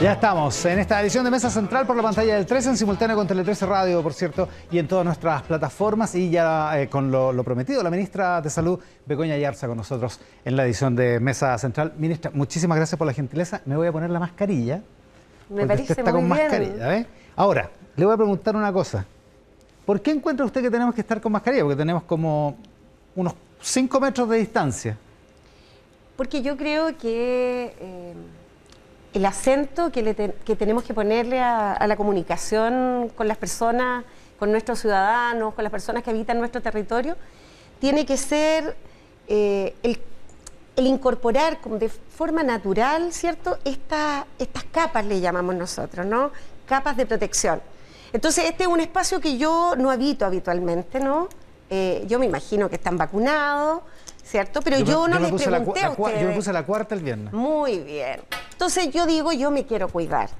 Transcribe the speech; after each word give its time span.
Ya 0.00 0.12
estamos 0.12 0.62
en 0.66 0.78
esta 0.78 1.00
edición 1.00 1.24
de 1.24 1.30
Mesa 1.30 1.48
Central 1.48 1.86
por 1.86 1.96
la 1.96 2.02
pantalla 2.02 2.34
del 2.34 2.44
13 2.44 2.68
en 2.68 2.76
simultáneo 2.76 3.16
con 3.16 3.26
Tele 3.26 3.42
13 3.42 3.64
Radio, 3.64 4.02
por 4.02 4.12
cierto, 4.12 4.46
y 4.70 4.78
en 4.78 4.86
todas 4.86 5.06
nuestras 5.06 5.40
plataformas 5.42 6.14
y 6.14 6.28
ya 6.28 6.78
eh, 6.78 6.88
con 6.88 7.10
lo, 7.10 7.42
prometido, 7.42 7.82
la 7.82 7.88
ministra 7.88 8.42
de 8.42 8.50
Salud, 8.50 8.78
Begoña 9.06 9.38
Yarza, 9.38 9.66
con 9.66 9.78
nosotros 9.78 10.20
en 10.44 10.54
la 10.54 10.66
edición 10.66 10.94
de 10.94 11.18
Mesa 11.18 11.56
Central. 11.56 11.94
Ministra, 11.96 12.30
muchísimas 12.34 12.76
gracias 12.76 12.98
por 12.98 13.06
la 13.06 13.14
gentileza. 13.14 13.62
Me 13.64 13.74
voy 13.74 13.86
a 13.86 13.92
poner 13.92 14.10
la 14.10 14.20
mascarilla. 14.20 14.82
Me 15.48 15.66
parece 15.66 15.94
está 15.94 16.12
con 16.12 16.28
mascarilla, 16.28 16.98
¿eh? 16.98 17.06
Ahora, 17.34 17.70
le 17.96 18.04
voy 18.04 18.12
a 18.12 18.18
preguntar 18.18 18.54
una 18.54 18.70
cosa. 18.74 19.06
¿Por 19.86 20.02
qué 20.02 20.10
encuentra 20.10 20.44
usted 20.44 20.60
que 20.60 20.70
tenemos 20.70 20.94
que 20.94 21.00
estar 21.00 21.22
con 21.22 21.32
mascarilla? 21.32 21.62
Porque 21.62 21.76
tenemos 21.76 22.02
como 22.02 22.54
unos 23.14 23.32
5 23.62 23.98
metros 23.98 24.28
de 24.28 24.36
distancia. 24.36 24.98
Porque 26.18 26.42
yo 26.42 26.54
creo 26.58 26.98
que... 26.98 27.74
Eh, 27.80 28.14
el 29.16 29.24
acento 29.24 29.90
que, 29.90 30.02
tenemos 30.58 30.84
que 30.84 30.92
ponerle 30.92 31.40
a, 31.40 31.86
la 31.86 31.96
comunicación 31.96 33.10
con 33.16 33.26
las 33.26 33.38
personas, 33.38 34.04
con 34.38 34.50
nuestros 34.50 34.78
ciudadanos, 34.78 35.54
con 35.54 35.64
las 35.64 35.70
personas 35.70 36.02
que 36.02 36.10
habitan 36.10 36.38
nuestro 36.38 36.60
territorio, 36.60 37.16
tiene 37.80 38.04
que 38.04 38.18
ser 38.18 38.76
eh, 39.26 39.74
el, 39.82 39.98
incorporar 40.84 41.58
de 41.62 41.88
forma 41.88 42.42
natural, 42.42 43.10
¿cierto? 43.14 43.58
estas 43.64 44.26
capas 44.70 45.06
le 45.06 45.18
llamamos 45.20 45.54
nosotros, 45.54 46.04
¿no? 46.04 46.30
Capas 46.66 46.98
de 46.98 47.06
protección. 47.06 47.62
Entonces, 48.12 48.44
este 48.44 48.64
es 48.64 48.68
un 48.68 48.80
espacio 48.80 49.18
que 49.18 49.38
yo 49.38 49.76
no 49.78 49.90
habito 49.90 50.26
habitualmente, 50.26 51.00
¿no? 51.00 51.30
Eh, 51.70 52.04
yo 52.06 52.18
me 52.18 52.26
imagino 52.26 52.68
que 52.68 52.76
están 52.76 52.98
vacunados, 52.98 53.80
¿cierto? 54.22 54.60
Pero 54.60 54.78
yo, 54.80 55.08
no 55.08 55.18
les 55.18 55.32
pregunté 55.32 55.82
a 55.82 55.90
ustedes. 55.90 56.20
Yo 56.20 56.28
me 56.28 56.34
puse 56.34 56.52
la 56.52 56.66
cuarta 56.66 56.94
el 56.94 57.00
viernes. 57.00 57.32
Muy 57.32 57.78
bien. 57.78 58.20
Entonces 58.56 58.90
yo 58.90 59.04
digo, 59.04 59.32
yo 59.32 59.50
me 59.50 59.66
quiero 59.66 59.86
cuidar. 59.86 60.30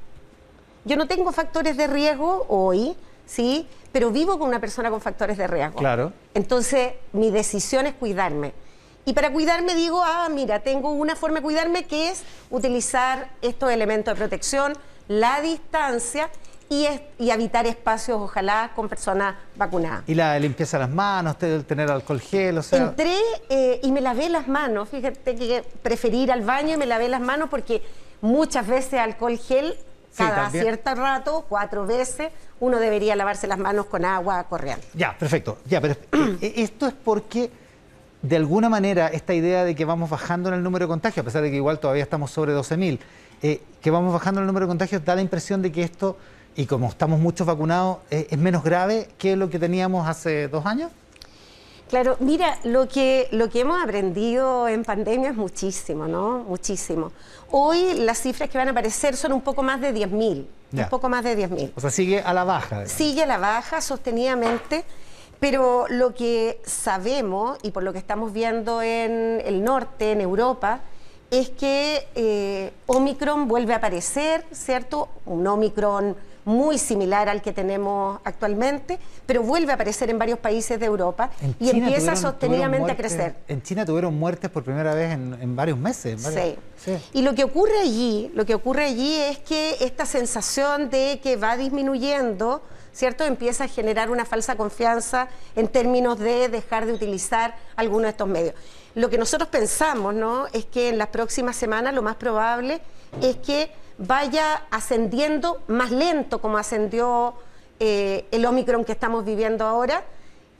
Yo 0.87 0.97
no 0.97 1.07
tengo 1.07 1.33
factores 1.33 1.77
de 1.77 1.87
riesgo 1.87 2.47
hoy, 2.48 2.97
¿sí? 3.27 3.68
Pero 3.93 4.10
vivo 4.10 4.38
con 4.38 4.49
una 4.49 4.59
persona 4.59 4.88
con 4.88 5.02
factores 5.02 5.37
de 5.37 5.46
riesgo. 5.46 5.77
Claro. 5.77 6.15
Entonces 6.32 6.95
mi 7.13 7.30
decisión 7.30 7.85
es 7.85 7.93
cuidarme. 7.93 8.54
Y 9.04 9.13
para 9.13 9.30
cuidarme 9.30 9.74
digo, 9.74 10.02
ah, 10.02 10.30
mira, 10.30 10.60
tengo 10.60 10.93
una 10.93 11.15
forma 11.15 11.41
de 11.41 11.43
cuidarme 11.43 11.85
que 11.85 12.09
es 12.09 12.23
utilizar 12.49 13.29
estos 13.43 13.71
elementos 13.71 14.15
de 14.15 14.19
protección, 14.19 14.73
la 15.09 15.43
distancia 15.43 16.30
y, 16.71 16.88
habitar 17.30 17.66
espacios, 17.66 18.19
ojalá, 18.19 18.73
con 18.74 18.88
personas 18.88 19.37
vacunadas. 19.57 20.04
¿Y 20.07 20.15
la 20.15 20.38
limpieza 20.38 20.79
de 20.79 20.85
las 20.85 20.91
manos, 20.91 21.37
tener 21.38 21.91
alcohol 21.91 22.21
gel? 22.21 22.59
O 22.59 22.63
sea... 22.63 22.79
Entré 22.79 23.19
eh, 23.51 23.79
y 23.82 23.93
me 23.93 24.01
lavé 24.01 24.30
las 24.30 24.48
manos. 24.48 24.88
Fíjate 24.88 25.37
que 25.37 25.63
preferí 25.82 26.23
ir 26.23 26.32
al 26.32 26.41
baño 26.41 26.74
y 26.74 26.76
me 26.79 26.87
lavé 26.87 27.09
las 27.09 27.21
manos 27.21 27.51
porque 27.51 27.82
muchas 28.21 28.67
veces 28.67 28.95
alcohol 29.01 29.39
gel, 29.39 29.75
cada 30.17 30.51
cierto 30.51 30.95
rato, 30.95 31.45
cuatro 31.49 31.87
veces, 31.87 32.33
uno 32.59 32.79
debería 32.79 33.15
lavarse 33.17 33.47
las 33.47 33.59
manos 33.59 33.87
con 33.87 34.05
agua 34.05 34.45
corriente. 34.45 34.87
Ya, 34.95 35.17
perfecto. 35.19 35.59
Ya, 35.67 35.81
pero 35.81 35.95
eh, 36.41 36.55
esto 36.57 36.87
es 36.87 36.95
porque 36.95 37.51
de 38.23 38.37
alguna 38.37 38.69
manera 38.69 39.09
esta 39.09 39.35
idea 39.35 39.65
de 39.65 39.75
que 39.75 39.85
vamos 39.85 40.09
bajando 40.09 40.49
en 40.49 40.55
el 40.55 40.63
número 40.63 40.87
de 40.87 40.89
contagios, 40.89 41.23
a 41.23 41.25
pesar 41.25 41.43
de 41.43 41.51
que 41.51 41.57
igual 41.57 41.79
todavía 41.79 42.03
estamos 42.03 42.31
sobre 42.31 42.55
12.000, 42.55 42.99
eh, 43.43 43.61
que 43.81 43.91
vamos 43.91 44.13
bajando 44.13 44.41
en 44.41 44.45
el 44.45 44.47
número 44.47 44.67
de 44.67 44.71
contagios, 44.71 45.05
da 45.05 45.15
la 45.15 45.21
impresión 45.21 45.61
de 45.63 45.71
que 45.71 45.83
esto 45.83 46.17
y 46.57 46.65
como 46.65 46.89
estamos 46.89 47.21
muchos 47.21 47.47
vacunados, 47.47 47.99
¿es, 48.11 48.37
menos 48.39 48.65
grave 48.65 49.09
que 49.19 49.37
lo 49.37 49.51
que 49.51 49.59
teníamos 49.59 50.09
hace 50.09 50.49
dos 50.49 50.65
años? 50.65 50.91
Claro, 51.88 52.16
mira, 52.18 52.59
lo 52.65 52.88
que, 52.88 53.29
lo 53.30 53.48
que 53.48 53.60
hemos 53.60 53.80
aprendido 53.80 54.66
en 54.66 54.84
pandemia 54.84 55.30
es 55.30 55.37
muchísimo, 55.37 56.09
¿no? 56.09 56.40
Muchísimo. 56.40 57.12
Hoy 57.51 57.95
las 57.95 58.18
cifras 58.18 58.51
que 58.51 58.59
van 58.59 58.66
a 58.66 58.73
aparecer 58.73 59.16
son 59.16 59.32
un 59.32 59.40
poco 59.40 59.62
más 59.62 59.80
de 59.80 59.95
10.000, 59.95 60.46
un 60.73 60.88
poco 60.88 61.09
más 61.09 61.23
de 61.23 61.38
10.000. 61.48 61.73
O 61.76 61.80
sea, 61.80 61.90
sigue 61.90 62.20
a 62.20 62.34
la 62.34 62.42
baja. 62.42 62.87
Sigue 62.87 63.23
a 63.23 63.26
la 63.26 63.38
baja 63.38 63.80
sostenidamente, 63.80 64.84
pero 65.38 65.87
lo 65.88 66.12
que 66.12 66.60
sabemos 66.64 67.56
y 67.62 67.70
por 67.70 67.84
lo 67.84 67.92
que 67.92 67.98
estamos 67.98 68.32
viendo 68.32 68.82
en 68.82 69.41
el 69.44 69.62
norte, 69.62 70.10
en 70.10 70.20
Europa, 70.20 70.80
es 71.30 71.50
que 71.50 72.08
eh, 72.16 72.72
Omicron 72.86 73.46
vuelve 73.46 73.75
a 73.75 73.76
aparecer, 73.76 74.44
¿cierto? 74.50 75.08
Un 75.25 75.46
Omicron 75.46 76.16
muy 76.46 76.78
similar 76.78 77.28
al 77.28 77.42
que 77.42 77.52
tenemos 77.52 78.20
actualmente, 78.22 79.00
pero 79.26 79.42
vuelve 79.42 79.72
a 79.72 79.74
aparecer 79.74 80.10
en 80.10 80.18
varios 80.18 80.38
países 80.38 80.78
de 80.78 80.86
Europa 80.86 81.28
y 81.58 81.70
empieza 81.70 82.14
sostenidamente 82.14 82.92
a 82.92 82.96
crecer. 82.96 83.34
En 83.48 83.62
China 83.62 83.84
tuvieron 83.84 84.16
muertes 84.16 84.48
por 84.48 84.62
primera 84.62 84.94
vez 84.94 85.12
en, 85.12 85.56
varios 85.56 85.76
meses. 85.76 86.22
Sí. 86.76 86.96
Y 87.12 87.22
lo 87.22 87.34
que 87.34 87.42
ocurre 87.42 87.80
allí, 87.80 88.30
lo 88.32 88.46
que 88.46 88.54
ocurre 88.54 88.84
allí 88.84 89.16
es 89.16 89.38
que 89.38 89.76
esta 89.80 90.06
sensación 90.06 90.88
de 90.88 91.18
que 91.20 91.34
va 91.34 91.56
disminuyendo, 91.56 92.62
¿cierto? 92.92 93.24
Empieza 93.24 93.64
a 93.64 93.68
generar 93.68 94.08
una 94.08 94.24
falsa 94.24 94.54
confianza 94.54 95.26
en 95.56 95.66
términos 95.66 96.16
de 96.16 96.48
dejar 96.48 96.86
de 96.86 96.92
utilizar 96.92 97.56
algunos 97.74 98.04
de 98.04 98.10
estos 98.10 98.28
medios. 98.28 98.54
Lo 98.94 99.10
que 99.10 99.18
nosotros 99.18 99.48
pensamos, 99.48 100.14
¿no? 100.14 100.46
Es 100.52 100.64
que 100.64 100.90
en 100.90 100.98
las 100.98 101.08
próximas 101.08 101.56
semanas 101.56 101.92
lo 101.92 102.02
más 102.02 102.14
probable 102.14 102.80
es 103.20 103.36
que 103.36 103.68
vaya 103.98 104.64
ascendiendo 104.70 105.62
más 105.68 105.90
lento 105.90 106.40
como 106.40 106.58
ascendió 106.58 107.34
eh, 107.80 108.26
el 108.30 108.44
Omicron 108.44 108.84
que 108.84 108.92
estamos 108.92 109.24
viviendo 109.24 109.64
ahora. 109.66 110.04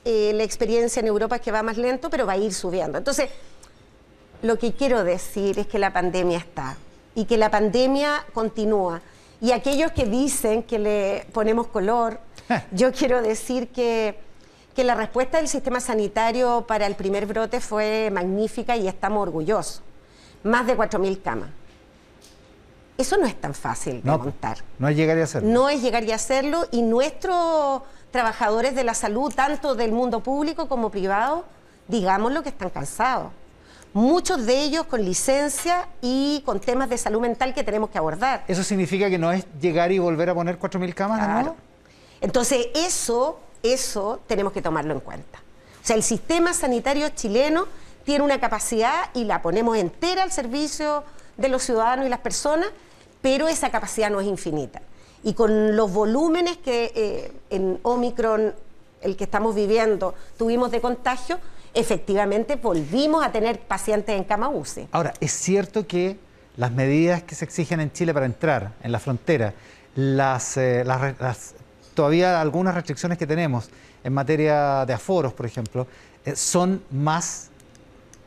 Eh, 0.05 0.31
la 0.33 0.43
experiencia 0.43 0.99
en 0.99 1.07
Europa 1.07 1.35
es 1.35 1.41
que 1.41 1.51
va 1.51 1.63
más 1.63 1.77
lento, 1.77 2.09
pero 2.09 2.25
va 2.25 2.33
a 2.33 2.37
ir 2.37 2.53
subiendo. 2.53 2.97
Entonces, 2.97 3.29
lo 4.41 4.57
que 4.57 4.73
quiero 4.73 5.03
decir 5.03 5.59
es 5.59 5.67
que 5.67 5.79
la 5.79 5.91
pandemia 5.91 6.37
está 6.37 6.77
y 7.15 7.25
que 7.25 7.37
la 7.37 7.49
pandemia 7.49 8.25
continúa. 8.33 9.01
Y 9.41 9.51
aquellos 9.51 9.91
que 9.91 10.05
dicen 10.05 10.63
que 10.63 10.79
le 10.79 11.27
ponemos 11.33 11.67
color, 11.67 12.19
yo 12.71 12.91
quiero 12.91 13.21
decir 13.21 13.69
que, 13.69 14.17
que 14.75 14.83
la 14.83 14.95
respuesta 14.95 15.37
del 15.37 15.47
sistema 15.47 15.79
sanitario 15.79 16.65
para 16.67 16.87
el 16.87 16.95
primer 16.95 17.25
brote 17.25 17.59
fue 17.59 18.09
magnífica 18.11 18.77
y 18.77 18.87
estamos 18.87 19.21
orgullosos. 19.23 19.81
Más 20.43 20.65
de 20.65 20.77
4.000 20.77 21.21
camas. 21.21 21.49
Eso 22.97 23.17
no 23.17 23.27
es 23.27 23.39
tan 23.39 23.53
fácil 23.53 24.01
de 24.01 24.11
montar. 24.11 24.57
No 24.79 24.87
es 24.87 24.95
llegar 24.95 25.17
y 25.17 25.21
hacerlo. 25.21 25.49
No 25.49 25.69
es 25.69 25.81
llegar 25.81 26.03
y 26.03 26.11
hacerlo 26.11 26.65
y 26.71 26.81
nuestros 26.81 27.83
trabajadores 28.11 28.73
de 28.73 28.83
la 28.83 28.95
salud, 28.95 29.31
tanto 29.33 29.75
del 29.75 29.91
mundo 29.91 30.21
público 30.21 30.67
como 30.67 30.89
privado, 30.89 31.45
digamos 31.87 32.31
lo 32.31 32.41
que 32.41 32.49
están 32.49 32.71
cansados. 32.71 33.31
Muchos 33.93 34.45
de 34.45 34.63
ellos 34.63 34.85
con 34.85 35.03
licencia 35.03 35.87
y 36.01 36.41
con 36.45 36.59
temas 36.59 36.89
de 36.89 36.97
salud 36.97 37.21
mental 37.21 37.53
que 37.53 37.63
tenemos 37.63 37.89
que 37.89 37.97
abordar. 37.97 38.43
¿Eso 38.47 38.63
significa 38.63 39.09
que 39.09 39.17
no 39.17 39.31
es 39.31 39.45
llegar 39.61 39.91
y 39.91 39.99
volver 39.99 40.29
a 40.29 40.35
poner 40.35 40.59
4.000 40.59 40.93
camas 40.93 41.19
claro. 41.23 41.55
Entonces, 42.19 42.67
eso, 42.73 43.39
eso 43.61 44.19
tenemos 44.27 44.53
que 44.53 44.61
tomarlo 44.61 44.93
en 44.93 44.99
cuenta. 44.99 45.39
O 45.83 45.85
sea, 45.87 45.95
el 45.95 46.03
sistema 46.03 46.53
sanitario 46.53 47.09
chileno 47.09 47.65
tiene 48.03 48.23
una 48.23 48.39
capacidad 48.39 49.09
y 49.13 49.23
la 49.23 49.41
ponemos 49.41 49.77
entera 49.77 50.23
al 50.23 50.31
servicio 50.31 51.03
de 51.37 51.49
los 51.49 51.63
ciudadanos 51.63 52.05
y 52.05 52.09
las 52.09 52.19
personas 52.19 52.67
pero 53.21 53.47
esa 53.47 53.69
capacidad 53.69 54.09
no 54.09 54.21
es 54.21 54.27
infinita. 54.27 54.81
Y 55.23 55.33
con 55.33 55.75
los 55.75 55.91
volúmenes 55.91 56.57
que 56.57 56.91
eh, 56.95 57.31
en 57.49 57.79
Omicron, 57.83 58.53
el 59.01 59.15
que 59.17 59.23
estamos 59.23 59.55
viviendo, 59.55 60.15
tuvimos 60.37 60.71
de 60.71 60.81
contagio, 60.81 61.39
efectivamente 61.73 62.55
volvimos 62.55 63.25
a 63.25 63.31
tener 63.31 63.59
pacientes 63.59 64.15
en 64.15 64.23
cama 64.23 64.49
UCI. 64.49 64.87
Ahora, 64.91 65.13
es 65.19 65.31
cierto 65.31 65.85
que 65.85 66.17
las 66.55 66.71
medidas 66.71 67.23
que 67.23 67.35
se 67.35 67.45
exigen 67.45 67.79
en 67.79 67.91
Chile 67.91 68.13
para 68.13 68.25
entrar 68.25 68.73
en 68.81 68.91
la 68.91 68.99
frontera, 68.99 69.53
las, 69.95 70.57
eh, 70.57 70.83
todavía 71.93 72.41
algunas 72.41 72.75
restricciones 72.75 73.17
que 73.17 73.27
tenemos 73.27 73.69
en 74.03 74.13
materia 74.13 74.85
de 74.85 74.93
aforos, 74.93 75.33
por 75.33 75.45
ejemplo, 75.45 75.87
eh, 76.25 76.35
son 76.35 76.83
más, 76.91 77.49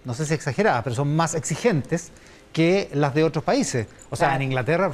no 0.05 0.15
sé 0.15 0.27
si 0.27 0.35
exageradas, 0.35 0.83
pero 0.85 0.95
son 0.95 1.15
más 1.15 1.35
exigentes 1.35 2.11
que 2.53 2.89
las 2.93 3.15
de 3.15 3.25
otros 3.25 3.45
países. 3.45 3.87
O 4.11 4.17
sea, 4.17 4.35
en 4.35 4.43
Inglaterra, 4.43 4.91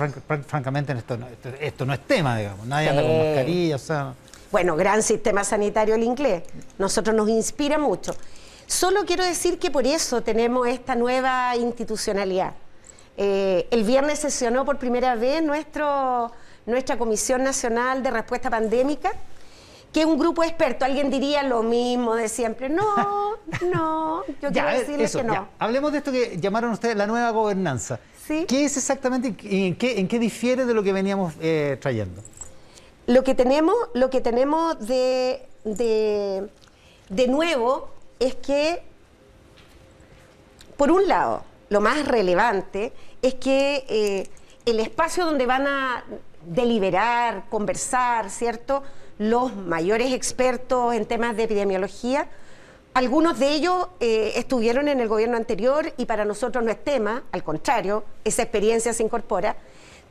francamente, 0.46 0.92
esto, 0.92 1.18
esto, 1.60 1.86
no 1.86 1.94
es 1.94 2.00
tema, 2.00 2.36
digamos. 2.36 2.66
Nadie 2.66 2.90
anda 2.90 3.02
con 3.02 3.18
mascarilla, 3.18 3.76
o 3.76 3.78
sea... 3.78 4.14
Bueno, 4.52 4.76
gran 4.76 5.02
sistema 5.02 5.42
sanitario 5.42 5.94
el 5.94 6.02
inglés. 6.02 6.42
Nosotros 6.78 7.16
nos 7.16 7.28
inspira 7.28 7.78
mucho. 7.78 8.14
Solo 8.66 9.04
quiero 9.04 9.24
decir 9.24 9.58
que 9.58 9.70
por 9.70 9.86
eso 9.86 10.22
tenemos 10.22 10.66
esta 10.68 10.94
nueva 10.94 11.56
institucionalidad. 11.56 12.52
Eh, 13.16 13.66
el 13.70 13.84
viernes 13.84 14.18
sesionó 14.18 14.64
por 14.64 14.78
primera 14.78 15.14
vez 15.14 15.42
nuestro, 15.42 16.30
nuestra 16.66 16.98
Comisión 16.98 17.42
Nacional 17.42 18.02
de 18.02 18.10
Respuesta 18.10 18.50
Pandémica, 18.50 19.12
que 19.96 20.04
un 20.04 20.18
grupo 20.18 20.44
experto. 20.44 20.84
Alguien 20.84 21.10
diría 21.10 21.42
lo 21.42 21.62
mismo 21.62 22.16
de 22.16 22.28
siempre. 22.28 22.68
No, 22.68 22.84
no, 23.72 24.26
yo 24.42 24.52
quiero 24.52 24.68
decirles 24.68 25.16
que 25.16 25.24
no. 25.24 25.48
Hablemos 25.58 25.90
de 25.90 25.98
esto 25.98 26.12
que 26.12 26.36
llamaron 26.38 26.72
ustedes 26.72 26.94
la 26.96 27.06
nueva 27.06 27.30
gobernanza. 27.30 27.98
¿Sí? 28.26 28.44
¿Qué 28.46 28.66
es 28.66 28.76
exactamente 28.76 29.34
y 29.42 29.68
en 29.68 29.76
qué, 29.76 29.98
en 29.98 30.06
qué 30.06 30.18
difiere 30.18 30.66
de 30.66 30.74
lo 30.74 30.82
que 30.82 30.92
veníamos 30.92 31.32
eh, 31.40 31.78
trayendo? 31.80 32.20
Lo 33.06 33.24
que 33.24 33.34
tenemos, 33.34 33.74
lo 33.94 34.10
que 34.10 34.20
tenemos 34.20 34.78
de, 34.86 35.48
de, 35.64 37.28
nuevo 37.28 37.88
es 38.18 38.34
que, 38.34 38.82
por 40.76 40.90
un 40.90 41.08
lado, 41.08 41.42
lo 41.70 41.80
más 41.80 42.06
relevante 42.06 42.92
es 43.22 43.34
que 43.36 43.86
eh, 43.88 44.28
el 44.66 44.78
espacio 44.78 45.24
donde 45.24 45.46
van 45.46 45.66
a 45.66 46.04
deliberar, 46.44 47.48
conversar, 47.48 48.28
¿cierto? 48.28 48.82
Los 49.18 49.54
mayores 49.56 50.12
expertos 50.12 50.94
en 50.94 51.06
temas 51.06 51.36
de 51.36 51.44
epidemiología. 51.44 52.28
Algunos 52.92 53.38
de 53.38 53.52
ellos 53.52 53.88
eh, 54.00 54.32
estuvieron 54.36 54.88
en 54.88 55.00
el 55.00 55.08
gobierno 55.08 55.36
anterior 55.36 55.92
y 55.96 56.06
para 56.06 56.24
nosotros 56.24 56.64
no 56.64 56.70
es 56.70 56.82
tema, 56.82 57.24
al 57.32 57.42
contrario, 57.42 58.04
esa 58.24 58.42
experiencia 58.42 58.92
se 58.92 59.02
incorpora. 59.02 59.56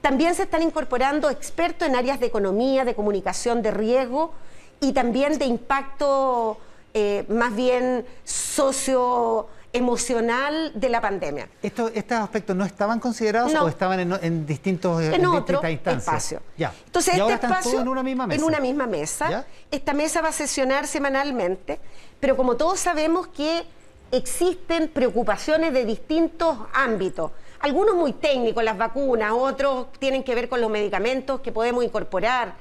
También 0.02 0.36
se 0.36 0.44
están 0.44 0.62
incorporando 0.62 1.30
expertos 1.30 1.88
en 1.88 1.96
áreas 1.96 2.20
de 2.20 2.28
economía, 2.28 2.86
de 2.86 2.94
comunicación, 2.94 3.62
de 3.62 3.72
riesgo 3.72 4.34
y 4.80 4.94
también 4.94 5.40
de 5.40 5.46
impacto 5.46 6.58
eh, 6.94 7.26
más 7.28 7.56
bien 7.56 8.06
socio 8.24 9.48
emocional 9.76 10.72
de 10.74 10.90
la 10.90 11.02
pandemia. 11.02 11.50
¿Estos 11.62 11.92
aspectos 12.12 12.56
no 12.56 12.66
estaban 12.66 13.00
considerados 13.00 13.54
o 13.54 13.68
estaban 13.68 14.00
en, 14.00 14.46
distintos 14.46 15.04
en, 15.04 15.16
en 15.16 15.26
otro 15.26 15.62
espacio. 15.62 16.42
Ya. 16.58 16.74
Entonces, 16.86 17.18
¿Y 17.18 17.20
este 17.20 17.34
espacio 17.34 17.82
en 17.82 17.88
una 17.88 18.02
misma 18.02 18.28
mesa. 18.28 18.40
En 18.40 18.48
una 18.48 18.60
misma 18.60 18.88
mesa. 18.88 19.46
Esta 19.70 19.94
mesa 19.94 20.22
va 20.22 20.30
a 20.30 20.32
sesionar 20.32 20.88
semanalmente, 20.88 21.80
pero 22.20 22.38
como 22.38 22.56
todos 22.56 22.80
sabemos 22.80 23.28
que 23.28 23.66
existen 24.12 24.88
preocupaciones 24.88 25.74
de 25.74 25.84
distintos 25.84 26.58
ámbitos. 26.74 27.32
Algunos 27.60 27.96
muy 27.96 28.14
técnicos, 28.14 28.64
las 28.64 28.78
vacunas, 28.78 29.34
otros 29.34 29.88
tienen 30.00 30.24
que 30.24 30.36
ver 30.36 30.48
con 30.48 30.62
los 30.62 30.70
medicamentos 30.70 31.42
que 31.42 31.52
podemos 31.52 31.84
incorporar, 31.84 32.54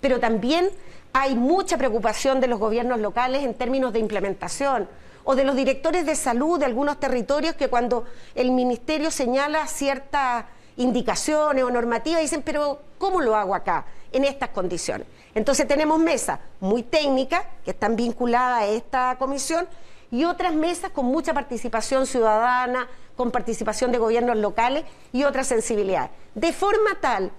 pero 0.00 0.20
también 0.20 0.70
hay 1.12 1.34
mucha 1.34 1.76
preocupación 1.76 2.40
de 2.40 2.46
los 2.46 2.58
gobiernos 2.58 2.98
locales 3.00 3.42
en 3.42 3.54
términos 3.54 3.92
de 3.92 3.98
implementación 3.98 4.88
o 5.24 5.34
de 5.34 5.44
los 5.44 5.56
directores 5.56 6.06
de 6.06 6.16
salud 6.16 6.58
de 6.58 6.66
algunos 6.66 6.98
territorios 6.98 7.54
que 7.54 7.68
cuando 7.68 8.04
el 8.34 8.50
ministerio 8.50 9.10
señala 9.10 9.66
ciertas 9.66 10.44
indicaciones 10.76 11.64
o 11.64 11.70
normativas 11.70 12.20
dicen, 12.20 12.42
pero 12.42 12.80
¿cómo 12.98 13.20
lo 13.20 13.36
hago 13.36 13.54
acá 13.54 13.84
en 14.10 14.24
estas 14.24 14.50
condiciones? 14.50 15.06
Entonces 15.34 15.66
tenemos 15.66 15.98
mesas 15.98 16.40
muy 16.60 16.82
técnicas 16.82 17.44
que 17.64 17.70
están 17.70 17.96
vinculadas 17.96 18.62
a 18.62 18.66
esta 18.66 19.16
comisión 19.18 19.66
y 20.10 20.24
otras 20.24 20.54
mesas 20.54 20.90
con 20.90 21.06
mucha 21.06 21.32
participación 21.32 22.06
ciudadana, 22.06 22.86
con 23.16 23.30
participación 23.30 23.92
de 23.92 23.98
gobiernos 23.98 24.36
locales 24.36 24.84
y 25.12 25.24
otras 25.24 25.46
sensibilidades. 25.46 26.10
De 26.34 26.52
forma 26.52 26.98
tal 27.00 27.30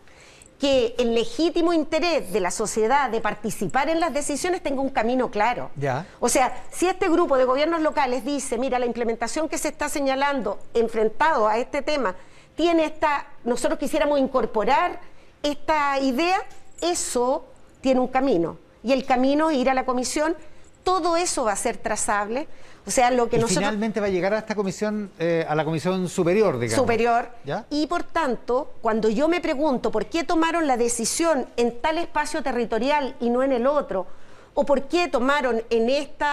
que 0.60 0.96
el 0.98 1.14
legítimo 1.14 1.74
interés 1.74 2.32
de 2.32 2.40
la 2.40 2.52
sociedad 2.52 3.10
de 3.10 3.20
participar 3.22 3.90
en 3.90 4.00
las 4.00 4.14
decisiones 4.14 4.64
tenga 4.64 4.82
un 4.82 4.90
camino 4.90 5.30
claro. 5.30 5.72
Ya. 5.76 6.06
O 6.20 6.30
sea, 6.30 6.64
si 6.72 6.88
este 6.88 7.10
grupo 7.10 7.38
de 7.38 7.46
gobiernos 7.46 7.82
locales 7.82 8.24
dice, 8.24 8.58
mira, 8.58 8.80
la 8.80 8.86
implementación 8.86 9.50
que 9.50 9.58
se 9.58 9.70
está 9.70 9.90
señalando 9.90 10.60
enfrentado 10.74 11.48
a 11.48 11.58
este 11.58 11.82
tema 11.82 12.16
tiene 12.56 12.86
esta, 12.86 13.28
nosotros 13.44 13.80
quisiéramos 13.80 14.20
incorporar 14.20 15.00
esta 15.42 16.00
idea, 16.00 16.40
eso 16.82 17.46
tiene 17.82 18.00
un 18.00 18.08
camino. 18.08 18.58
Y 18.84 18.94
el 18.94 19.06
camino 19.06 19.50
es 19.50 19.58
ir 19.58 19.70
a 19.70 19.74
la 19.74 19.86
comisión, 19.86 20.36
todo 20.84 21.18
eso 21.18 21.46
va 21.46 21.54
a 21.54 21.58
ser 21.58 21.78
trazable 21.78 22.48
o 22.86 22.92
sea, 22.92 23.12
lo 23.12 23.30
que 23.30 23.38
y 23.38 23.40
nosotros... 23.40 23.60
finalmente 23.60 24.00
va 24.02 24.08
a 24.08 24.10
llegar 24.10 24.34
a 24.34 24.40
esta 24.40 24.56
comisión, 24.56 25.10
eh, 25.18 25.46
a 25.48 25.56
la 25.56 25.64
comisión 25.64 26.10
superior, 26.10 26.60
digamos. 26.60 26.82
Superior. 26.82 27.30
Y 27.70 27.88
por 27.88 28.04
tanto, 28.04 28.74
cuando 28.82 29.10
yo 29.10 29.28
me 29.28 29.40
pregunto 29.40 29.92
por 29.92 30.08
qué 30.08 30.24
tomaron 30.24 30.68
la 30.68 30.76
decisión 30.76 31.48
en 31.56 31.80
tal 31.80 31.98
espacio 31.98 32.44
territorial 32.44 33.16
y 33.22 33.30
no 33.30 33.42
en 33.42 33.54
el 33.54 33.68
otro, 33.68 34.06
o 34.54 34.66
por 34.66 34.84
qué 34.84 35.08
tomaron 35.08 35.64
en 35.70 35.90
este 35.90 36.26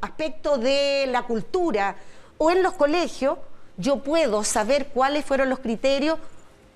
aspecto 0.00 0.58
de 0.58 1.06
la 1.08 1.22
cultura 1.22 1.96
o 2.38 2.50
en 2.50 2.62
los 2.62 2.74
colegios, 2.74 3.38
yo 3.76 4.02
puedo 4.02 4.42
saber 4.42 4.88
cuáles 4.88 5.24
fueron 5.24 5.48
los 5.48 5.60
criterios, 5.60 6.18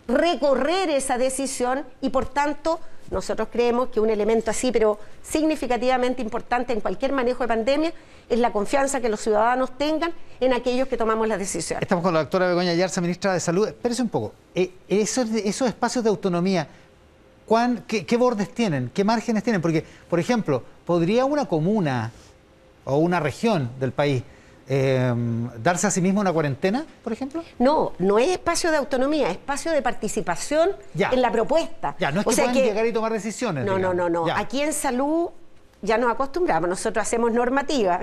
recorrer 0.07 0.89
esa 0.91 1.19
decisión 1.19 1.85
y 2.01 2.11
por 2.11 2.27
tanto 2.27 2.81
nosotros 3.11 3.49
creemos 3.51 3.89
que 3.89 4.01
un 4.01 4.11
elemento 4.11 4.51
así, 4.51 4.71
pero 4.71 4.99
significativamente 5.23 6.23
importante 6.23 6.73
en 6.73 6.81
cualquier 6.81 7.13
manejo 7.13 7.45
de 7.45 7.49
pandemia, 7.49 7.93
es 8.29 8.39
la 8.39 8.53
confianza 8.53 9.01
que 9.01 9.09
los 9.09 9.21
ciudadanos 9.21 9.77
tengan 9.77 10.13
en 10.39 10.53
aquellos 10.53 10.87
que 10.87 10.97
tomamos 10.97 11.27
las 11.27 11.39
decisiones. 11.39 11.83
Estamos 11.83 12.05
con 12.05 12.15
la 12.15 12.21
doctora 12.21 12.47
Begoña 12.47 12.73
Yarza, 12.75 13.01
ministra 13.01 13.35
de 13.35 13.41
Salud. 13.41 13.67
Espérese 13.67 14.03
un 14.03 14.09
poco. 14.09 14.33
Eh, 14.55 14.71
esos, 14.89 15.29
espacios 15.33 16.05
de 16.05 16.11
autonomía, 16.11 16.69
qué, 17.87 18.17
bordes 18.17 18.55
tienen? 18.55 18.91
¿Qué 18.95 19.03
márgenes 19.03 19.43
tienen? 19.43 19.61
Porque, 19.61 19.85
por 20.09 20.21
ejemplo, 20.21 20.63
¿podría 20.87 21.25
una 21.25 21.47
comuna 21.47 22.13
o 22.85 22.99
una 22.99 23.19
región 23.19 23.71
del 23.81 23.91
país 23.91 24.23
em, 24.71 25.51
darse 25.63 25.89
a 25.89 25.91
sí 25.91 26.01
misma 26.01 26.21
una 26.21 26.33
cuarentena, 26.33 26.87
por 27.03 27.13
ejemplo? 27.13 27.43
No, 27.59 27.93
no 27.99 28.19
es 28.19 28.29
espacio 28.29 28.71
de 28.71 28.77
autonomía, 28.77 29.27
es 29.27 29.33
espacio 29.33 29.73
de 29.73 29.83
participación 29.83 30.71
en 30.95 31.21
la 31.21 31.33
propuesta. 31.33 31.97
Ya, 31.99 32.13
no 32.13 32.21
es 32.21 32.27
que 32.27 32.35
puedan 32.37 32.55
llegar 32.55 32.87
y 32.87 32.93
tomar 32.93 33.13
decisiones. 33.13 33.65
No, 33.65 33.79
no, 33.79 33.93
no, 33.93 34.09
no. 34.09 34.27
Aquí 34.33 34.63
en 34.63 34.73
salud 34.73 35.31
ya 35.83 35.99
nos 35.99 36.13
acostumbramos, 36.13 36.69
nosotros 36.69 37.03
hacemos 37.03 37.33
normativa. 37.33 38.01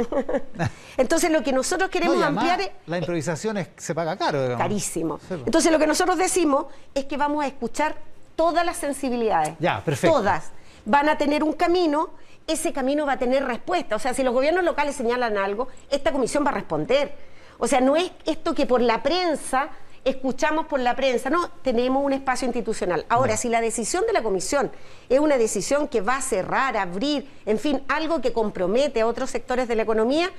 Entonces 0.98 1.32
lo 1.32 1.42
que 1.42 1.54
nosotros 1.54 1.90
queremos 1.90 2.22
ampliar 2.22 2.60
es... 2.60 2.72
La 2.88 2.98
improvisación 2.98 3.58
es, 3.58 3.70
se 3.78 3.96
paga 3.96 4.18
caro. 4.18 4.58
Carísimo. 4.58 5.20
Entonces 5.30 5.72
lo 5.72 5.80
que 5.80 5.88
nosotros 5.88 6.18
decimos 6.18 6.66
es 6.94 7.06
que 7.06 7.18
vamos 7.18 7.44
a 7.46 7.48
escuchar 7.48 7.96
todas 8.36 8.66
las 8.66 8.78
sensibilidades. 8.78 9.56
Ya, 9.60 9.82
perfecto. 9.84 10.18
Todas. 10.18 10.52
Van 10.88 11.10
a 11.10 11.18
tener 11.18 11.44
un 11.44 11.52
camino, 11.52 12.12
ese 12.48 12.72
camino 12.72 13.06
va 13.06 13.14
a 13.14 13.20
tener 13.20 13.44
respuesta. 13.44 13.98
O 13.98 14.00
sea, 14.00 14.14
si 14.14 14.24
los 14.24 14.34
gobiernos 14.34 14.64
locales 14.64 14.96
señalan 14.96 15.38
algo, 15.38 15.68
esta 15.90 16.14
comisión 16.14 16.46
va 16.46 16.52
a 16.52 16.54
responder. 16.54 17.14
O 17.58 17.68
sea, 17.68 17.82
no 17.82 17.98
es 17.98 18.10
esto 18.26 18.56
que 18.56 18.66
por 18.66 18.80
la 18.80 19.04
prensa 19.04 19.70
escuchamos 20.06 20.68
por 20.68 20.80
la 20.80 20.96
prensa, 20.96 21.30
no, 21.30 21.50
tenemos 21.62 22.06
un 22.06 22.14
espacio 22.14 22.46
institucional. 22.46 23.06
Ahora, 23.10 23.36
si 23.36 23.50
la 23.50 23.60
decisión 23.60 24.06
de 24.08 24.14
la 24.14 24.24
comisión 24.24 24.72
es 25.10 25.20
una 25.20 25.38
decisión 25.38 25.90
que 25.90 26.00
va 26.00 26.16
a 26.16 26.22
cerrar, 26.22 26.78
abrir, 26.78 27.30
en 27.46 27.60
fin, 27.60 27.84
algo 27.90 28.22
que 28.22 28.32
compromete 28.32 29.02
a 29.02 29.08
otros 29.08 29.30
sectores 29.30 29.68
de 29.68 29.76
la 29.76 29.84
economía, 29.84 30.32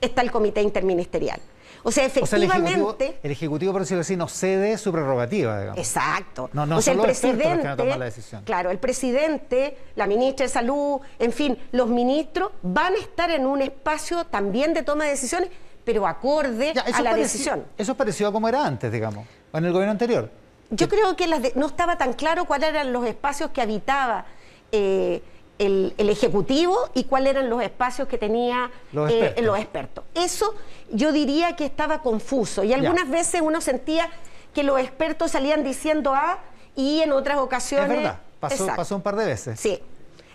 está 0.00 0.22
el 0.22 0.30
comité 0.30 0.62
interministerial. 0.62 1.40
O 1.86 1.92
sea, 1.92 2.04
efectivamente. 2.04 3.20
el, 3.22 3.30
ejecutivo, 3.30 3.70
por 3.72 3.82
decirlo 3.82 4.00
así, 4.00 4.16
no 4.16 4.26
cede 4.26 4.76
su 4.76 4.90
prerrogativa, 4.90 5.60
digamos. 5.60 5.78
Exacto. 5.78 6.50
No, 6.52 6.66
no 6.66 6.78
o 6.78 6.82
sea, 6.82 6.94
el 6.94 7.00
presidente. 7.00 7.62
la 7.76 8.04
decisión. 8.04 8.42
Claro, 8.42 8.72
el 8.72 8.78
presidente, 8.78 9.78
la 9.94 10.08
ministra 10.08 10.46
de 10.46 10.52
Salud, 10.52 10.98
en 11.20 11.32
fin, 11.32 11.56
los 11.70 11.88
ministros 11.88 12.50
van 12.62 12.94
a 12.94 12.98
estar 12.98 13.30
en 13.30 13.46
un 13.46 13.62
espacio 13.62 14.24
también 14.24 14.74
de 14.74 14.82
toma 14.82 15.04
de 15.04 15.10
decisiones 15.10 15.48
pero 15.84 16.04
acorde 16.08 16.74
a 16.92 17.02
la 17.02 17.14
decisión. 17.14 17.64
Eso 17.78 17.92
es 17.92 17.98
parecido 17.98 18.30
a 18.30 18.32
como 18.32 18.48
era 18.48 18.66
antes, 18.66 18.90
digamos, 18.90 19.24
en 19.52 19.64
el 19.64 19.70
gobierno 19.70 19.92
anterior. 19.92 20.28
Yo 20.70 20.88
creo 20.88 21.14
que 21.14 21.28
no 21.54 21.66
estaba 21.66 21.96
tan 21.96 22.14
claro 22.14 22.46
cuáles 22.46 22.70
eran 22.70 22.92
los 22.92 23.06
espacios 23.06 23.50
que 23.50 23.62
habitaba 23.62 24.26
eh, 24.72 25.22
el, 25.58 25.94
Ejecutivo 25.98 26.76
y 26.94 27.04
cuáles 27.04 27.30
eran 27.30 27.50
los 27.50 27.62
espacios 27.62 28.08
que 28.08 28.18
tenía 28.18 28.70
los, 28.92 29.10
eh, 29.10 29.34
expertos. 29.36 30.04
Eso 30.14 30.54
yo 30.90 31.12
diría 31.12 31.56
que 31.56 31.64
estaba 31.64 32.02
confuso 32.02 32.64
y 32.64 32.72
algunas 32.72 33.08
veces 33.08 33.40
uno 33.40 33.60
sentía 33.60 34.08
que 34.54 34.62
los 34.62 34.78
expertos 34.80 35.32
salían 35.32 35.64
diciendo 35.64 36.14
A 36.14 36.38
y 36.74 37.00
en 37.00 37.12
otras 37.12 37.38
ocasiones... 37.38 37.90
Es 37.90 37.96
verdad, 37.96 38.20
pasó, 38.40 38.66
pasó 38.74 38.96
un 38.96 39.02
par 39.02 39.16
de 39.16 39.26
veces. 39.26 39.60
Sí. 39.60 39.80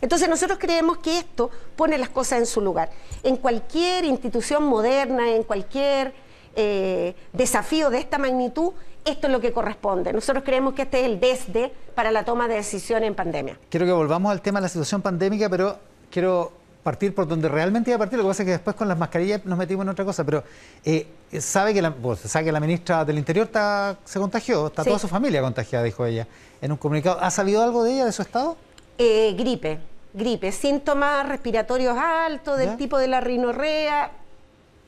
Entonces 0.01 0.27
nosotros 0.27 0.57
creemos 0.59 0.97
que 0.97 1.19
esto 1.19 1.51
pone 1.75 1.97
las 1.97 2.09
cosas 2.09 2.39
en 2.39 2.45
su 2.45 2.59
lugar. 2.59 2.89
En 3.23 3.37
cualquier 3.37 4.03
institución 4.05 4.63
moderna, 4.63 5.29
en 5.29 5.43
cualquier 5.43 6.13
eh, 6.55 7.15
desafío 7.31 7.89
de 7.89 7.99
esta 7.99 8.17
magnitud, 8.17 8.73
esto 9.05 9.27
es 9.27 9.33
lo 9.33 9.39
que 9.39 9.51
corresponde. 9.51 10.13
Nosotros 10.13 10.43
creemos 10.43 10.73
que 10.73 10.83
este 10.83 11.01
es 11.01 11.05
el 11.05 11.19
desde 11.19 11.71
para 11.95 12.11
la 12.11 12.23
toma 12.23 12.47
de 12.47 12.55
decisiones 12.55 13.07
en 13.07 13.15
pandemia. 13.15 13.57
Quiero 13.69 13.85
que 13.85 13.91
volvamos 13.91 14.31
al 14.31 14.41
tema 14.41 14.59
de 14.59 14.63
la 14.63 14.69
situación 14.69 15.01
pandémica, 15.01 15.49
pero 15.49 15.77
quiero 16.09 16.51
partir 16.83 17.13
por 17.13 17.27
donde 17.27 17.47
realmente 17.47 17.91
iba 17.91 17.95
a 17.95 17.99
partir. 17.99 18.17
Lo 18.17 18.23
que 18.23 18.29
pasa 18.29 18.43
es 18.43 18.47
que 18.47 18.51
después 18.53 18.75
con 18.75 18.87
las 18.87 18.97
mascarillas 18.97 19.45
nos 19.45 19.57
metimos 19.57 19.83
en 19.83 19.89
otra 19.89 20.05
cosa, 20.05 20.23
pero 20.23 20.43
eh, 20.83 21.07
sabe, 21.39 21.73
que 21.73 21.81
la, 21.81 21.93
sabe 22.25 22.45
que 22.45 22.51
la 22.51 22.59
ministra 22.59 23.05
del 23.05 23.17
Interior 23.17 23.45
está, 23.45 23.97
se 24.03 24.19
contagió, 24.19 24.67
está 24.67 24.83
toda 24.83 24.99
su 24.99 25.07
familia 25.07 25.41
contagiada, 25.41 25.83
dijo 25.83 26.05
ella 26.05 26.27
en 26.61 26.71
un 26.71 26.77
comunicado. 26.77 27.19
¿Ha 27.21 27.31
sabido 27.31 27.63
algo 27.63 27.83
de 27.83 27.93
ella, 27.93 28.05
de 28.05 28.11
su 28.11 28.21
estado? 28.21 28.57
Eh, 28.97 29.33
gripe 29.37 29.79
gripe, 30.13 30.51
síntomas 30.51 31.27
respiratorios 31.27 31.97
altos 31.97 32.57
del 32.57 32.77
tipo 32.77 32.97
de 32.97 33.07
la 33.07 33.21
rinorrea, 33.21 34.11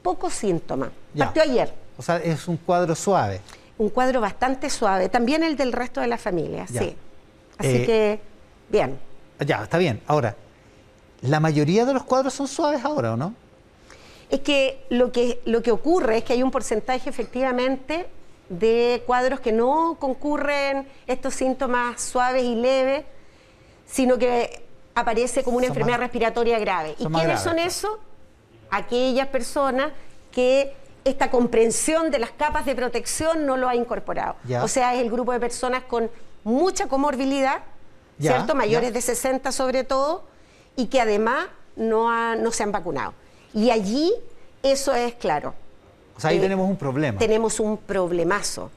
pocos 0.01 0.33
síntomas. 0.33 0.89
Partió 1.17 1.43
ayer. 1.43 1.73
O 1.97 2.01
sea, 2.01 2.17
es 2.17 2.47
un 2.47 2.57
cuadro 2.57 2.95
suave. 2.95 3.41
Un 3.83 3.89
cuadro 3.89 4.21
bastante 4.21 4.69
suave, 4.69 5.09
también 5.09 5.43
el 5.43 5.57
del 5.57 5.73
resto 5.73 5.99
de 5.99 6.07
la 6.07 6.17
familia, 6.17 6.65
sí. 6.67 6.95
Así 7.57 7.75
eh, 7.75 7.85
que, 7.85 8.19
bien. 8.69 8.97
Ya, 9.45 9.63
está 9.63 9.77
bien. 9.77 9.99
Ahora, 10.07 10.37
¿la 11.21 11.41
mayoría 11.41 11.83
de 11.83 11.93
los 11.93 12.03
cuadros 12.03 12.33
son 12.33 12.47
suaves 12.47 12.85
ahora 12.85 13.11
o 13.11 13.17
no? 13.17 13.35
Es 14.29 14.39
que 14.39 14.85
lo 14.89 15.11
que, 15.11 15.41
lo 15.43 15.61
que 15.61 15.71
ocurre 15.71 16.19
es 16.19 16.23
que 16.23 16.31
hay 16.31 16.43
un 16.43 16.49
porcentaje 16.49 17.09
efectivamente 17.09 18.07
de 18.47 19.03
cuadros 19.05 19.41
que 19.41 19.51
no 19.51 19.97
concurren 19.99 20.87
estos 21.05 21.33
síntomas 21.33 22.01
suaves 22.01 22.43
y 22.43 22.55
leves, 22.55 23.03
sino 23.85 24.17
que 24.17 24.63
aparece 24.95 25.43
como 25.43 25.57
una 25.57 25.67
enfermedad 25.67 25.99
respiratoria 25.99 26.57
grave. 26.57 26.95
¿Y 26.99 27.05
quiénes 27.05 27.41
son 27.41 27.59
esos? 27.59 27.97
Aquellas 28.69 29.27
personas 29.27 29.91
que 30.31 30.73
esta 31.05 31.29
comprensión 31.29 32.11
de 32.11 32.19
las 32.19 32.31
capas 32.31 32.65
de 32.65 32.75
protección 32.75 33.45
no 33.45 33.57
lo 33.57 33.67
ha 33.69 33.75
incorporado. 33.75 34.35
Ya. 34.47 34.63
O 34.63 34.67
sea, 34.67 34.95
es 34.95 35.01
el 35.01 35.11
grupo 35.11 35.31
de 35.31 35.39
personas 35.39 35.83
con 35.83 36.09
mucha 36.43 36.87
comorbilidad, 36.87 37.59
Ya, 38.17 38.31
¿cierto? 38.33 38.55
Mayores 38.55 38.89
ya. 38.89 38.93
de 38.93 39.01
60 39.01 39.51
sobre 39.51 39.83
todo, 39.83 40.23
y 40.75 40.87
que 40.87 41.01
además 41.01 41.47
no, 41.75 42.09
ha- 42.09 42.35
no 42.35 42.51
se 42.51 42.63
han 42.63 42.71
vacunado. 42.71 43.13
Y 43.53 43.69
allí 43.69 44.13
eso 44.61 44.93
es 44.93 45.13
claro. 45.15 45.53
O 46.15 46.19
sea, 46.21 46.29
ahí 46.29 46.37
Eh, 46.37 46.41
tenemos 46.41 46.69
un 46.69 46.77
problema. 46.77 47.17
Tenemos 47.19 47.59
un 47.59 47.77
problemazo. 47.77 48.71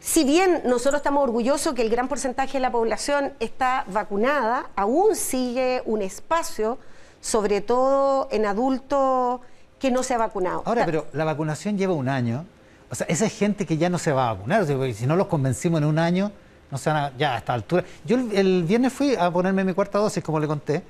Si 0.00 0.24
bien 0.24 0.62
nosotros 0.64 1.00
estamos 1.00 1.22
orgullosos 1.22 1.74
que 1.74 1.82
el 1.82 1.90
gran 1.90 2.08
porcentaje 2.08 2.54
de 2.54 2.60
la 2.60 2.72
población 2.72 3.34
está 3.38 3.84
vacunada, 3.88 4.70
aún 4.76 5.14
sigue 5.14 5.82
un 5.84 6.00
espacio, 6.00 6.78
sobre 7.20 7.60
todo 7.60 8.28
en 8.30 8.46
adultos 8.46 9.40
que 9.80 9.90
no 9.90 10.02
se 10.04 10.14
ha 10.14 10.18
vacunado. 10.18 10.62
Ahora, 10.66 10.84
pero 10.86 11.06
la 11.12 11.24
vacunación 11.24 11.76
lleva 11.76 11.94
un 11.94 12.08
año. 12.08 12.44
O 12.90 12.94
sea, 12.94 13.06
esa 13.08 13.26
es 13.26 13.36
gente 13.36 13.66
que 13.66 13.76
ya 13.76 13.88
no 13.88 13.98
se 13.98 14.12
va 14.12 14.28
a 14.30 14.34
vacunar. 14.34 14.62
O 14.62 14.66
sea, 14.66 14.76
porque 14.76 14.94
si 14.94 15.06
no 15.06 15.16
los 15.16 15.26
convencimos 15.26 15.80
en 15.80 15.86
un 15.88 15.98
año, 15.98 16.30
no 16.70 16.78
se 16.78 16.90
van 16.90 17.04
a, 17.04 17.16
ya 17.16 17.34
a 17.34 17.38
esta 17.38 17.54
altura. 17.54 17.84
Yo 18.04 18.16
el, 18.16 18.32
el 18.36 18.64
viernes 18.64 18.92
fui 18.92 19.14
a 19.16 19.30
ponerme 19.30 19.64
mi 19.64 19.72
cuarta 19.74 19.98
dosis, 19.98 20.22
como 20.22 20.38
le 20.38 20.46
conté, 20.46 20.82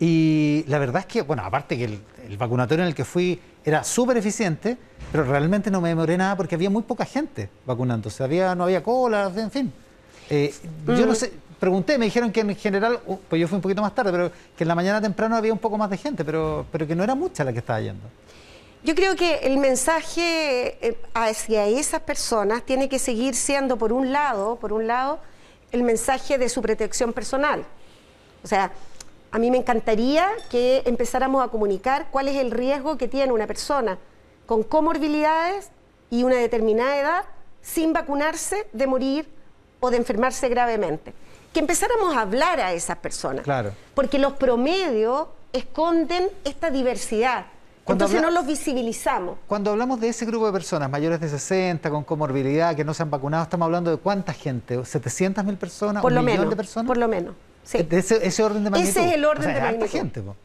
y 0.00 0.64
la 0.66 0.78
verdad 0.78 1.00
es 1.00 1.06
que, 1.06 1.22
bueno, 1.22 1.42
aparte 1.44 1.76
que 1.78 1.84
el, 1.84 2.00
el 2.28 2.36
vacunatorio 2.36 2.82
en 2.84 2.88
el 2.88 2.94
que 2.94 3.04
fui 3.04 3.40
era 3.64 3.84
súper 3.84 4.16
eficiente, 4.16 4.76
pero 5.12 5.24
realmente 5.24 5.70
no 5.70 5.80
me 5.80 5.90
demoré 5.90 6.16
nada 6.18 6.36
porque 6.36 6.56
había 6.56 6.70
muy 6.70 6.82
poca 6.82 7.04
gente 7.04 7.48
vacunándose. 7.64 8.24
Había, 8.24 8.54
no 8.54 8.64
había 8.64 8.82
colas, 8.82 9.36
en 9.36 9.50
fin. 9.50 9.72
Eh, 10.30 10.52
Yo 10.86 11.04
Mm. 11.04 11.08
no 11.08 11.14
sé, 11.14 11.32
pregunté, 11.62 11.96
me 11.96 12.06
dijeron 12.06 12.32
que 12.32 12.40
en 12.40 12.56
general, 12.56 12.98
pues 13.28 13.40
yo 13.40 13.46
fui 13.46 13.54
un 13.54 13.62
poquito 13.62 13.80
más 13.80 13.94
tarde, 13.94 14.10
pero 14.10 14.32
que 14.56 14.64
en 14.64 14.68
la 14.68 14.74
mañana 14.74 15.00
temprano 15.00 15.36
había 15.36 15.52
un 15.52 15.60
poco 15.60 15.78
más 15.78 15.88
de 15.90 15.96
gente, 15.96 16.24
pero, 16.24 16.66
pero 16.72 16.88
que 16.88 16.96
no 16.96 17.04
era 17.04 17.14
mucha 17.14 17.44
la 17.44 17.52
que 17.52 17.60
estaba 17.60 17.80
yendo. 17.80 18.02
Yo 18.82 18.96
creo 18.96 19.14
que 19.14 19.36
el 19.44 19.58
mensaje 19.58 20.76
eh, 20.84 20.98
hacia 21.14 21.68
esas 21.68 22.00
personas 22.00 22.64
tiene 22.64 22.88
que 22.88 22.98
seguir 22.98 23.36
siendo, 23.36 23.76
por 23.76 23.92
un 23.92 24.10
lado, 24.10 24.56
por 24.56 24.72
un 24.72 24.88
lado, 24.88 25.20
el 25.70 25.84
mensaje 25.84 26.36
de 26.36 26.48
su 26.48 26.62
protección 26.62 27.12
personal. 27.12 27.64
O 28.42 28.48
sea, 28.48 28.72
a 29.30 29.38
mí 29.38 29.48
me 29.52 29.58
encantaría 29.58 30.26
que 30.50 30.82
empezáramos 30.84 31.44
a 31.44 31.48
comunicar 31.48 32.08
cuál 32.10 32.26
es 32.26 32.38
el 32.38 32.50
riesgo 32.50 32.98
que 32.98 33.06
tiene 33.06 33.32
una 33.32 33.46
persona 33.46 33.98
con 34.46 34.64
comorbilidades 34.64 35.70
y 36.10 36.24
una 36.24 36.38
determinada 36.38 36.98
edad 36.98 37.24
sin 37.62 37.92
vacunarse 37.92 38.66
de 38.72 38.88
morir 38.88 39.28
o 39.78 39.92
de 39.92 39.98
enfermarse 39.98 40.48
gravemente. 40.48 41.14
Que 41.52 41.60
empezáramos 41.60 42.14
a 42.16 42.22
hablar 42.22 42.60
a 42.60 42.72
esas 42.72 42.96
personas. 42.98 43.42
Claro. 43.44 43.72
Porque 43.94 44.18
los 44.18 44.32
promedios 44.34 45.26
esconden 45.52 46.28
esta 46.44 46.70
diversidad. 46.70 47.46
Cuando 47.84 48.04
Entonces 48.04 48.18
habla- 48.24 48.30
no 48.30 48.34
los 48.40 48.46
visibilizamos. 48.46 49.36
Cuando 49.48 49.72
hablamos 49.72 50.00
de 50.00 50.08
ese 50.08 50.24
grupo 50.24 50.46
de 50.46 50.52
personas 50.52 50.88
mayores 50.88 51.20
de 51.20 51.28
60, 51.28 51.90
con 51.90 52.04
comorbilidad, 52.04 52.76
que 52.76 52.84
no 52.84 52.94
se 52.94 53.02
han 53.02 53.10
vacunado, 53.10 53.42
estamos 53.42 53.66
hablando 53.66 53.90
de 53.90 53.96
cuánta 53.96 54.32
gente, 54.32 54.78
¿700 54.78 55.42
mil 55.44 55.56
personas? 55.56 56.00
Por 56.00 56.12
¿Un 56.12 56.16
lo 56.16 56.22
millón 56.22 56.38
menos. 56.38 56.50
de 56.50 56.56
personas? 56.56 56.86
Por 56.86 56.96
lo 56.96 57.08
menos. 57.08 57.34
Sí. 57.64 57.82
De 57.82 57.98
ese, 57.98 58.24
ese 58.26 58.42
orden 58.42 58.64
de 58.64 58.70
magnitud. 58.70 58.90
Ese 58.90 59.06
es 59.08 59.12
el 59.14 59.24
orden 59.24 59.40
O 59.50 59.52
sea, 59.52 59.54
de 59.54 59.60
magnitud. 59.60 59.90
gente, 59.90 60.22
po. 60.22 60.36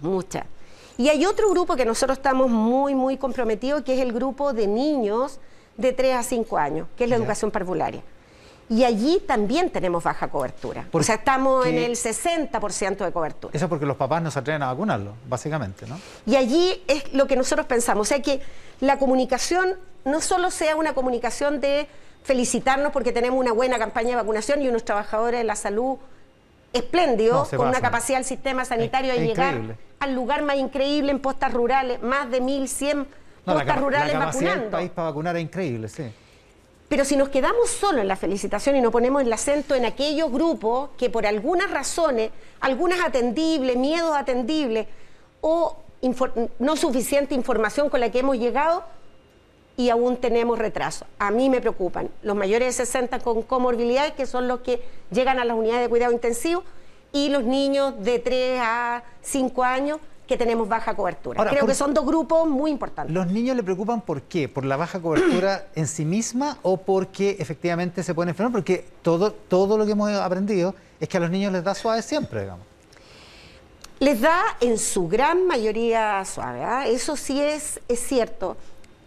Mucha. 0.00 0.44
Y 0.98 1.08
hay 1.08 1.24
otro 1.24 1.48
grupo 1.50 1.76
que 1.76 1.84
nosotros 1.84 2.18
estamos 2.18 2.50
muy, 2.50 2.94
muy 2.94 3.16
comprometidos, 3.16 3.82
que 3.82 3.94
es 3.94 4.00
el 4.00 4.12
grupo 4.12 4.52
de 4.52 4.66
niños 4.66 5.38
de 5.76 5.92
3 5.92 6.16
a 6.16 6.22
5 6.22 6.58
años, 6.58 6.88
que 6.96 7.04
es 7.04 7.10
la 7.10 7.16
Ya. 7.16 7.22
educación 7.22 7.50
parvularia. 7.50 8.02
Y 8.72 8.84
allí 8.84 9.22
también 9.26 9.68
tenemos 9.70 10.02
baja 10.02 10.28
cobertura. 10.28 10.86
¿Por 10.90 11.02
o 11.02 11.04
sea, 11.04 11.16
estamos 11.16 11.66
en 11.66 11.76
el 11.76 11.92
60% 11.92 13.04
de 13.04 13.12
cobertura. 13.12 13.52
Eso 13.54 13.66
es 13.66 13.68
porque 13.68 13.84
los 13.84 13.98
papás 13.98 14.22
no 14.22 14.30
se 14.30 14.38
atreven 14.38 14.62
a 14.62 14.68
vacunarlo, 14.68 15.12
básicamente, 15.28 15.86
¿no? 15.86 15.98
Y 16.24 16.36
allí 16.36 16.82
es 16.88 17.12
lo 17.12 17.26
que 17.26 17.36
nosotros 17.36 17.66
pensamos. 17.66 18.06
O 18.06 18.08
sea, 18.08 18.22
que 18.22 18.40
la 18.80 18.98
comunicación 18.98 19.76
no 20.06 20.22
solo 20.22 20.50
sea 20.50 20.74
una 20.76 20.94
comunicación 20.94 21.60
de 21.60 21.86
felicitarnos 22.22 22.92
porque 22.92 23.12
tenemos 23.12 23.38
una 23.38 23.52
buena 23.52 23.78
campaña 23.78 24.10
de 24.10 24.16
vacunación 24.16 24.62
y 24.62 24.68
unos 24.68 24.84
trabajadores 24.86 25.40
de 25.40 25.44
la 25.44 25.56
salud 25.56 25.98
espléndidos, 26.72 27.52
No, 27.52 27.58
con 27.58 27.68
una 27.68 27.80
capacidad 27.82 28.16
del 28.18 28.24
sistema 28.24 28.64
sanitario 28.64 29.12
Es- 29.12 29.20
de 29.20 29.26
llegar 29.26 29.52
increíble. 29.54 29.76
al 30.00 30.14
lugar 30.14 30.42
más 30.42 30.56
increíble 30.56 31.10
en 31.12 31.20
postas 31.20 31.52
rurales, 31.52 32.02
más 32.02 32.30
de 32.30 32.40
1.100 32.40 33.06
No, 33.44 33.52
postas 33.54 33.78
rurales 33.80 34.12
la 34.14 34.18
capacidad 34.20 34.40
del 34.40 34.48
vacunando. 34.60 34.70
país 34.78 34.90
para 34.90 35.08
vacunar 35.08 35.36
es 35.36 35.42
increíble, 35.42 35.88
sí. 35.88 36.04
Pero 36.92 37.06
si 37.06 37.16
nos 37.16 37.30
quedamos 37.30 37.70
solo 37.70 38.02
en 38.02 38.06
la 38.06 38.16
felicitación 38.16 38.76
y 38.76 38.82
no 38.82 38.90
ponemos 38.90 39.22
el 39.22 39.32
acento 39.32 39.74
en 39.74 39.86
aquellos 39.86 40.30
grupos 40.30 40.90
que 40.98 41.08
por 41.08 41.24
algunas 41.24 41.70
razones, 41.70 42.30
algunas 42.60 43.00
atendibles, 43.00 43.78
miedos 43.78 44.14
atendibles 44.14 44.88
o 45.40 45.78
no 46.58 46.76
suficiente 46.76 47.34
información 47.34 47.88
con 47.88 48.00
la 48.00 48.10
que 48.10 48.18
hemos 48.18 48.36
llegado 48.36 48.84
y 49.78 49.88
aún 49.88 50.18
tenemos 50.18 50.58
retraso. 50.58 51.06
A 51.18 51.30
mí 51.30 51.48
me 51.48 51.62
preocupan 51.62 52.10
los 52.20 52.36
mayores 52.36 52.76
de 52.76 52.84
60 52.84 53.20
con 53.20 53.40
comorbilidades, 53.40 54.12
que 54.12 54.26
son 54.26 54.46
los 54.46 54.60
que 54.60 54.82
llegan 55.10 55.38
a 55.38 55.46
las 55.46 55.56
unidades 55.56 55.84
de 55.84 55.88
cuidado 55.88 56.12
intensivo, 56.12 56.62
y 57.10 57.30
los 57.30 57.42
niños 57.44 57.94
de 58.04 58.18
3 58.18 58.60
a 58.62 59.02
5 59.22 59.64
años 59.64 59.98
que 60.26 60.36
tenemos 60.36 60.68
baja 60.68 60.94
cobertura. 60.94 61.38
Ahora, 61.38 61.50
Creo 61.50 61.66
que 61.66 61.74
son 61.74 61.92
dos 61.94 62.06
grupos 62.06 62.48
muy 62.48 62.70
importantes. 62.70 63.14
¿Los 63.14 63.26
niños 63.26 63.56
le 63.56 63.62
preocupan 63.62 64.00
por 64.00 64.22
qué? 64.22 64.48
¿Por 64.48 64.64
la 64.64 64.76
baja 64.76 65.00
cobertura 65.00 65.66
en 65.74 65.86
sí 65.86 66.04
misma 66.04 66.58
o 66.62 66.76
porque 66.76 67.36
efectivamente 67.38 68.02
se 68.02 68.14
pueden 68.14 68.30
enfermar? 68.30 68.52
Porque 68.52 68.84
todo, 69.02 69.32
todo 69.32 69.76
lo 69.76 69.84
que 69.84 69.92
hemos 69.92 70.10
aprendido 70.12 70.74
es 71.00 71.08
que 71.08 71.16
a 71.16 71.20
los 71.20 71.30
niños 71.30 71.52
les 71.52 71.64
da 71.64 71.74
suave 71.74 72.02
siempre, 72.02 72.42
digamos. 72.42 72.66
Les 73.98 74.20
da 74.20 74.42
en 74.60 74.78
su 74.78 75.06
gran 75.06 75.46
mayoría 75.46 76.24
suave, 76.24 76.64
¿ah? 76.64 76.88
eso 76.88 77.16
sí 77.16 77.40
es, 77.40 77.80
es 77.86 78.00
cierto. 78.00 78.56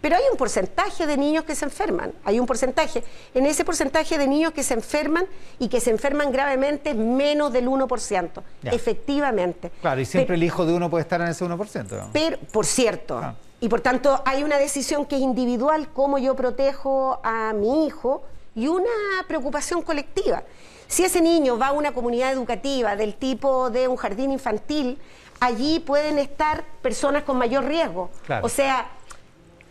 Pero 0.06 0.14
hay 0.18 0.22
un 0.30 0.36
porcentaje 0.38 1.04
de 1.04 1.16
niños 1.16 1.42
que 1.42 1.56
se 1.56 1.64
enferman, 1.64 2.12
hay 2.24 2.38
un 2.38 2.46
porcentaje. 2.46 3.02
En 3.34 3.44
ese 3.44 3.64
porcentaje 3.64 4.16
de 4.18 4.28
niños 4.28 4.52
que 4.52 4.62
se 4.62 4.74
enferman 4.74 5.26
y 5.58 5.66
que 5.66 5.80
se 5.80 5.90
enferman 5.90 6.30
gravemente, 6.30 6.94
menos 6.94 7.52
del 7.52 7.66
1%, 7.66 8.40
Ya. 8.62 8.70
efectivamente. 8.70 9.72
Claro, 9.80 10.00
y 10.00 10.04
siempre 10.04 10.26
Pero- 10.28 10.34
el 10.36 10.42
hijo 10.44 10.64
de 10.64 10.74
uno 10.74 10.88
puede 10.88 11.02
estar 11.02 11.20
en 11.22 11.26
ese 11.26 11.44
1%. 11.44 11.96
digamos. 11.96 12.12
pero, 12.12 12.38
por 12.52 12.66
cierto, 12.66 13.18
Ah. 13.18 13.34
y 13.60 13.68
por 13.68 13.80
tanto 13.80 14.22
hay 14.24 14.44
una 14.44 14.58
decisión 14.58 15.06
que 15.06 15.16
es 15.16 15.22
individual, 15.22 15.88
cómo 15.92 16.18
yo 16.18 16.36
protejo 16.36 17.18
a 17.24 17.52
mi 17.52 17.88
hijo, 17.88 18.22
y 18.54 18.68
una 18.68 18.86
preocupación 19.26 19.82
colectiva. 19.82 20.44
Si 20.86 21.02
ese 21.02 21.20
niño 21.20 21.58
va 21.58 21.68
a 21.68 21.72
una 21.72 21.90
comunidad 21.92 22.30
educativa 22.32 22.94
del 22.94 23.16
tipo 23.16 23.70
de 23.70 23.88
un 23.88 23.96
jardín 23.96 24.30
infantil, 24.30 25.00
allí 25.40 25.80
pueden 25.80 26.20
estar 26.20 26.62
personas 26.80 27.24
con 27.24 27.36
mayor 27.38 27.64
riesgo. 27.64 28.08
Claro. 28.24 28.46
O 28.46 28.48
sea, 28.48 28.88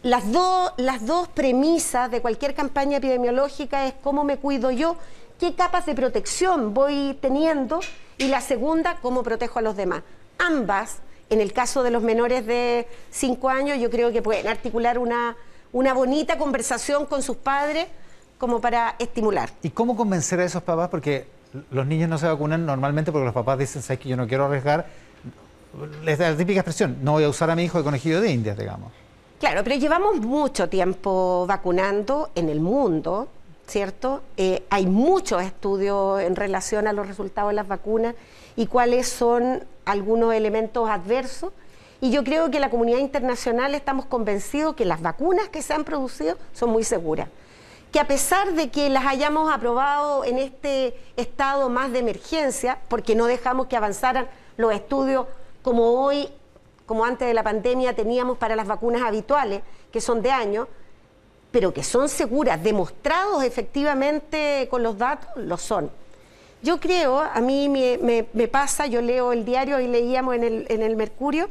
las, 0.05 0.31
dos 0.31 0.71
las 0.77 1.07
dos 1.07 1.27
premisas 1.29 2.11
de 2.11 2.21
cualquier 2.21 2.53
campaña 2.53 2.97
epidemiológica 2.97 3.87
es 3.87 3.95
cómo 4.03 4.23
me 4.23 4.37
cuido 4.37 4.69
yo, 4.69 4.97
qué 5.39 5.55
capas 5.55 5.87
de 5.87 5.95
protección 5.95 6.75
voy 6.75 7.17
teniendo 7.21 7.79
y 8.19 8.27
la 8.27 8.39
segunda, 8.39 8.99
cómo 9.01 9.23
protejo 9.23 9.57
a 9.57 9.61
los 9.63 9.75
demás. 9.75 10.03
Ambas, 10.37 10.99
en 11.31 11.41
el 11.41 11.53
caso 11.53 11.81
de 11.81 11.89
los 11.89 12.03
menores 12.03 12.45
de 12.45 12.87
5 13.09 13.49
años, 13.49 13.79
yo 13.79 13.89
creo 13.89 14.11
que 14.11 14.21
pueden 14.21 14.47
articular 14.47 14.99
una, 14.99 15.35
una 15.73 15.95
bonita 15.95 16.37
conversación 16.37 17.07
con 17.07 17.23
sus 17.23 17.37
padres 17.37 17.87
como 18.37 18.61
para 18.61 18.95
estimular. 18.99 19.49
¿Y 19.63 19.71
cómo 19.71 19.97
convencer 19.97 20.39
a 20.39 20.45
esos 20.45 20.61
papás? 20.61 20.89
Porque 20.89 21.25
los 21.71 21.87
niños 21.87 22.09
no 22.09 22.19
se 22.19 22.27
vacunan 22.27 22.63
normalmente 22.63 23.11
porque 23.11 23.25
los 23.25 23.33
papás 23.33 23.57
dicen, 23.57 23.81
sabes 23.81 24.01
que 24.01 24.09
yo 24.09 24.17
no 24.17 24.27
quiero 24.27 24.45
arriesgar. 24.45 24.85
Da 26.05 26.29
la 26.29 26.37
típica 26.37 26.59
expresión, 26.59 26.99
no 27.01 27.13
voy 27.13 27.23
a 27.23 27.29
usar 27.29 27.49
a 27.49 27.55
mi 27.55 27.63
hijo 27.63 27.79
de 27.79 27.83
conejillo 27.83 28.21
de 28.21 28.29
indias, 28.29 28.55
digamos. 28.55 28.91
Claro, 29.39 29.65
pero 29.65 29.75
llevamos 29.75 30.21
mucho 30.21 30.69
tiempo 30.69 31.45
vacunando 31.45 32.29
en 32.35 32.47
el 32.47 32.61
mundo, 32.61 33.27
¿cierto? 33.67 34.21
Eh, 34.37 34.63
hay 34.69 34.85
muchos 34.85 35.43
estudios 35.43 36.21
en 36.21 36.37
relación 36.37 36.87
a 36.87 36.93
los 36.93 37.05
resultados 37.05 37.49
de 37.49 37.55
las 37.55 37.67
vacunas 37.67 38.15
y 38.55 38.67
cuáles 38.67 39.09
son 39.09 39.65
algunos 39.83 40.33
elementos 40.33 40.89
adversos. 40.89 41.51
Y 41.99 42.11
yo 42.11 42.23
creo 42.23 42.49
que 42.49 42.61
la 42.61 42.69
comunidad 42.69 42.99
internacional 42.99 43.75
estamos 43.75 44.05
convencidos 44.05 44.75
que 44.75 44.85
las 44.85 45.01
vacunas 45.01 45.49
que 45.49 45.61
se 45.61 45.73
han 45.73 45.83
producido 45.83 46.37
son 46.53 46.69
muy 46.69 46.85
seguras. 46.85 47.27
Que 47.91 47.99
a 47.99 48.07
pesar 48.07 48.53
de 48.53 48.69
que 48.69 48.89
las 48.89 49.05
hayamos 49.05 49.53
aprobado 49.53 50.23
en 50.23 50.37
este 50.37 50.95
estado 51.17 51.67
más 51.67 51.91
de 51.91 51.99
emergencia, 51.99 52.79
porque 52.87 53.15
no 53.15 53.25
dejamos 53.25 53.67
que 53.67 53.75
avanzaran 53.75 54.29
los 54.55 54.73
estudios 54.73 55.27
como 55.61 56.01
hoy 56.01 56.29
como 56.85 57.05
antes 57.05 57.27
de 57.27 57.33
la 57.33 57.43
pandemia 57.43 57.95
teníamos 57.95 58.37
para 58.37 58.55
las 58.55 58.67
vacunas 58.67 59.01
habituales, 59.01 59.61
que 59.91 60.01
son 60.01 60.21
de 60.21 60.31
año, 60.31 60.67
pero 61.51 61.73
que 61.73 61.83
son 61.83 62.09
seguras, 62.09 62.61
demostrados 62.61 63.43
efectivamente 63.43 64.67
con 64.69 64.83
los 64.83 64.97
datos, 64.97 65.29
lo 65.35 65.57
son. 65.57 65.89
Yo 66.61 66.79
creo, 66.79 67.19
a 67.19 67.39
mí 67.41 67.69
me, 67.69 68.47
pasa, 68.47 68.87
yo 68.87 69.01
leo 69.01 69.31
el 69.31 69.45
diario 69.45 69.79
y 69.79 69.87
leíamos 69.87 70.35
en 70.35 70.81
el 70.81 70.95
Mercurio, 70.95 71.49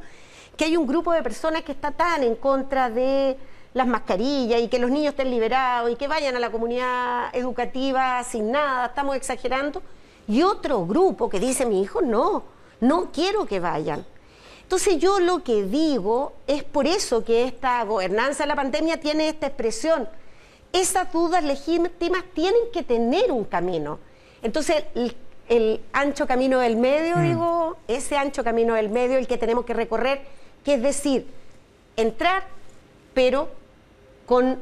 que 0.57 0.65
hay 0.65 0.77
un 0.77 0.87
grupo 0.87 1.13
de 1.13 1.23
personas 1.23 1.63
que 1.63 1.73
está 1.73 1.91
tan 1.91 2.23
en 2.23 2.37
contra 2.37 2.91
de 2.91 3.37
las 3.75 3.87
mascarillas 3.87 4.61
y 4.61 4.69
que 4.69 4.79
los 4.79 4.91
niños 4.91 5.13
estén 5.13 5.31
liberados 5.31 5.91
y 5.91 5.97
que 5.97 6.07
vayan 6.07 6.37
a 6.37 6.39
la 6.39 6.51
comunidad 6.51 7.35
educativa 7.35 8.23
sin 8.25 8.53
nada, 8.53 8.87
estamos 8.87 9.17
exagerando, 9.17 9.83
y 10.27 10.43
otro 10.43 10.87
grupo 10.87 11.29
que 11.29 11.41
dice, 11.41 11.67
mi 11.67 11.83
hijo, 11.83 12.01
no, 12.01 12.45
no 12.81 13.11
quiero 13.13 13.47
que 13.47 13.61
vayan. 13.61 14.07
Entonces 14.65 14.99
yo 14.99 15.21
lo 15.21 15.45
que 15.45 15.65
digo 15.65 16.33
es 16.47 16.65
por 16.65 16.87
eso 16.87 17.23
que 17.23 17.45
esta 17.45 17.85
gobernanza 17.85 18.45
de 18.45 18.49
la 18.49 18.57
pandemia 18.57 18.99
tiene 18.99 19.29
esta 19.29 19.47
expresión. 19.47 20.09
Esas 20.73 21.13
dudas 21.13 21.45
legítimas 21.45 22.25
tienen 22.35 22.61
que 22.73 22.83
tener 22.83 23.31
un 23.31 23.45
camino. 23.45 23.99
Entonces 24.43 24.85
el, 24.95 25.81
ancho 25.93 26.27
camino 26.27 26.59
del 26.59 26.77
medio, 26.77 27.17
mm. 27.17 27.23
digo, 27.23 27.77
ese 27.89 28.17
ancho 28.17 28.43
camino 28.43 28.75
del 28.75 28.89
medio, 28.89 29.19
el 29.19 29.27
que 29.27 29.37
tenemos 29.37 29.67
que 29.67 29.75
recorrer, 29.75 30.23
que 30.65 30.75
es 30.75 30.83
decir, 30.83 31.27
entrar, 31.97 32.45
pero 33.13 33.51
con 34.27 34.59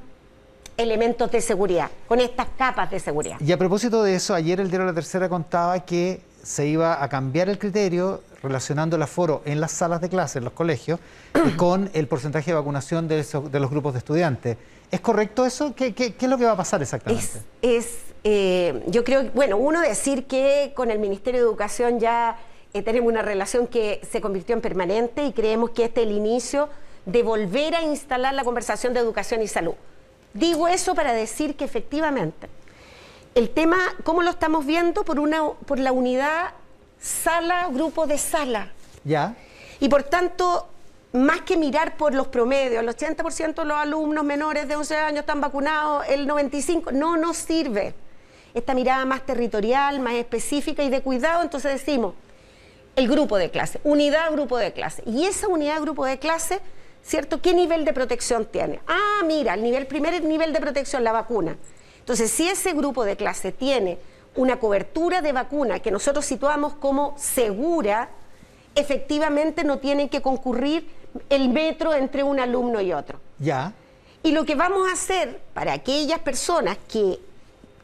elementos 0.76 1.30
de 1.30 1.40
seguridad, 1.40 1.90
con 2.08 2.18
estas 2.18 2.48
capas 2.58 2.90
de 2.90 2.98
seguridad. 2.98 3.36
Y 3.40 3.52
a 3.52 3.56
propósito 3.56 4.02
de 4.02 4.16
eso, 4.16 4.34
ayer 4.34 4.58
el 4.60 4.68
diario 4.68 4.86
La 4.86 4.94
Tercera 4.94 5.28
contaba 5.28 5.78
que 5.84 6.20
se 6.42 6.66
iba 6.66 7.02
a 7.02 7.08
cambiar 7.08 7.48
el 7.48 7.58
criterio 7.58 8.20
relacionando 8.42 8.96
el 8.96 9.02
aforo 9.02 9.42
en 9.44 9.60
las 9.60 9.72
salas 9.72 10.00
de 10.00 10.08
clase, 10.08 10.38
en 10.38 10.44
los 10.44 10.52
colegios, 10.52 11.00
con 11.56 11.90
el 11.94 12.08
porcentaje 12.08 12.50
de 12.50 12.54
vacunación 12.54 13.08
de, 13.08 13.24
los 13.60 13.70
grupos 13.70 13.92
de 13.92 13.98
estudiantes. 13.98 14.56
¿Es 14.90 15.00
correcto 15.00 15.46
eso? 15.46 15.74
¿Qué, 15.74 15.94
es 15.96 16.28
lo 16.28 16.38
que 16.38 16.44
va 16.44 16.52
a 16.52 16.56
pasar 16.56 16.82
exactamente? 16.82 17.40
Es, 17.62 17.98
eh, 18.24 18.82
yo 18.88 19.04
creo, 19.04 19.30
bueno, 19.34 19.56
uno 19.56 19.80
decir 19.80 20.26
que 20.26 20.72
con 20.74 20.90
el 20.90 20.98
Ministerio 20.98 21.40
de 21.40 21.46
Educación 21.46 21.98
ya 21.98 22.36
eh, 22.74 22.82
tenemos 22.82 23.10
una 23.10 23.22
relación 23.22 23.66
que 23.66 24.00
se 24.10 24.20
convirtió 24.20 24.54
en 24.54 24.60
permanente 24.60 25.24
y 25.24 25.32
creemos 25.32 25.70
que 25.70 25.84
este 25.84 26.02
es 26.02 26.08
el 26.08 26.12
inicio 26.14 26.68
de 27.06 27.22
volver 27.22 27.74
a 27.74 27.82
instalar 27.82 28.34
la 28.34 28.44
conversación 28.44 28.92
de 28.92 29.00
educación 29.00 29.42
y 29.42 29.48
salud. 29.48 29.74
Digo 30.34 30.68
eso 30.68 30.94
para 30.94 31.12
decir 31.12 31.56
que 31.56 31.64
efectivamente 31.64 32.48
el 33.34 33.50
tema, 33.50 33.76
¿cómo 34.04 34.22
lo 34.22 34.30
estamos 34.30 34.66
viendo? 34.66 35.04
Por, 35.04 35.18
una, 35.18 35.50
por 35.66 35.78
la 35.78 35.92
unidad 35.92 36.52
sala, 37.02 37.68
grupo 37.72 38.06
de 38.06 38.16
sala. 38.16 38.72
Ya. 39.04 39.34
Y 39.80 39.88
por 39.88 40.04
tanto, 40.04 40.68
más 41.12 41.42
que 41.42 41.56
mirar 41.56 41.96
por 41.96 42.14
los 42.14 42.28
promedios, 42.28 42.82
el 42.82 42.88
80% 42.88 43.54
de 43.54 43.64
los 43.64 43.76
alumnos 43.76 44.24
menores 44.24 44.68
de 44.68 44.76
11 44.76 44.96
años 44.96 45.20
están 45.20 45.40
vacunados, 45.40 46.06
el 46.08 46.28
95% 46.28 46.92
no 46.92 47.16
nos 47.16 47.36
sirve. 47.36 47.94
Esta 48.54 48.74
mirada 48.74 49.04
más 49.04 49.26
territorial, 49.26 50.00
más 50.00 50.14
específica 50.14 50.82
y 50.82 50.90
de 50.90 51.02
cuidado, 51.02 51.42
entonces 51.42 51.72
decimos, 51.72 52.14
el 52.96 53.08
grupo 53.08 53.36
de 53.36 53.50
clase, 53.50 53.80
unidad 53.82 54.30
grupo 54.30 54.58
de 54.58 54.72
clase. 54.72 55.02
Y 55.06 55.24
esa 55.26 55.48
unidad 55.48 55.80
grupo 55.80 56.04
de 56.04 56.18
clase 56.18 56.60
¿cierto? 57.02 57.40
¿Qué 57.40 57.52
nivel 57.52 57.84
de 57.84 57.92
protección 57.92 58.46
tiene? 58.46 58.80
Ah, 58.86 59.22
mira, 59.26 59.54
el 59.54 59.62
nivel, 59.62 59.86
primer 59.86 60.22
nivel 60.22 60.52
de 60.52 60.60
protección, 60.60 61.04
la 61.04 61.12
vacuna. 61.12 61.56
Entonces, 61.98 62.30
si 62.30 62.48
ese 62.48 62.72
grupo 62.72 63.04
de 63.04 63.16
clase 63.16 63.52
tiene 63.52 63.98
una 64.34 64.58
cobertura 64.58 65.20
de 65.20 65.32
vacuna 65.32 65.80
que 65.80 65.90
nosotros 65.90 66.24
situamos 66.24 66.74
como 66.74 67.14
segura, 67.18 68.08
efectivamente 68.74 69.64
no 69.64 69.78
tiene 69.78 70.08
que 70.08 70.22
concurrir 70.22 70.88
el 71.28 71.48
metro 71.48 71.92
entre 71.94 72.22
un 72.22 72.40
alumno 72.40 72.80
y 72.80 72.92
otro. 72.92 73.20
Ya. 73.38 73.72
Y 74.22 74.32
lo 74.32 74.44
que 74.44 74.54
vamos 74.54 74.88
a 74.88 74.92
hacer 74.92 75.40
para 75.52 75.72
aquellas 75.72 76.20
personas 76.20 76.78
que 76.90 77.18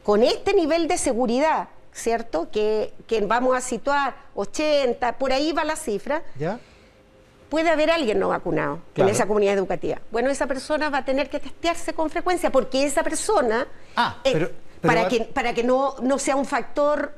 con 0.03 0.23
este 0.23 0.53
nivel 0.53 0.87
de 0.87 0.97
seguridad, 0.97 1.67
¿cierto? 1.91 2.49
Que, 2.49 2.93
que 3.05 3.21
vamos 3.21 3.55
a 3.55 3.61
situar 3.61 4.15
80, 4.35 5.17
por 5.17 5.31
ahí 5.31 5.51
va 5.51 5.63
la 5.63 5.75
cifra. 5.75 6.23
Ya 6.39 6.59
puede 7.49 7.69
haber 7.69 7.89
alguien 7.89 8.19
no 8.19 8.29
vacunado 8.29 8.79
en 8.95 9.09
esa 9.09 9.25
comunidad 9.25 9.55
educativa. 9.55 9.99
Bueno, 10.11 10.29
esa 10.29 10.47
persona 10.47 10.89
va 10.89 10.99
a 10.99 11.05
tener 11.05 11.29
que 11.29 11.39
testearse 11.39 11.93
con 11.93 12.09
frecuencia 12.09 12.51
porque 12.51 12.85
esa 12.85 13.03
persona, 13.03 13.67
ah, 13.95 14.17
eh, 14.81 14.87
para, 14.87 15.07
que, 15.07 15.21
para 15.21 15.53
que 15.53 15.63
no, 15.63 15.95
no 16.01 16.19
sea 16.19 16.35
un 16.35 16.45
factor 16.45 17.13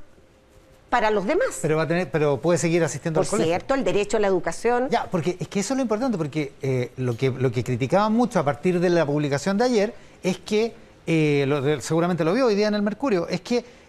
para 0.89 1.09
los 1.09 1.25
demás. 1.25 1.59
Pero 1.61 1.77
va 1.77 1.83
a 1.83 1.87
tener, 1.87 2.11
pero 2.11 2.41
puede 2.41 2.57
seguir 2.57 2.83
asistiendo 2.83 3.21
Por 3.21 3.39
al 3.39 3.45
cierto, 3.45 3.73
el 3.73 3.83
derecho 3.83 4.17
a 4.17 4.19
la 4.19 4.27
educación. 4.27 4.89
Ya, 4.89 5.05
porque 5.09 5.37
es 5.39 5.47
que 5.47 5.61
eso 5.61 5.73
es 5.73 5.77
lo 5.77 5.81
importante, 5.83 6.17
porque 6.17 6.53
eh, 6.61 6.91
lo 6.97 7.15
que 7.15 7.29
lo 7.29 7.51
que 7.51 7.63
criticaban 7.63 8.13
mucho 8.13 8.39
a 8.39 8.43
partir 8.43 8.79
de 8.79 8.89
la 8.89 9.05
publicación 9.05 9.57
de 9.57 9.63
ayer 9.63 9.93
es 10.21 10.37
que 10.39 10.73
eh, 11.07 11.77
seguramente 11.81 12.23
lo 12.23 12.33
vio 12.33 12.47
hoy 12.47 12.55
día 12.55 12.67
en 12.67 12.73
el 12.73 12.81
Mercurio, 12.81 13.27
es 13.27 13.41
que 13.41 13.81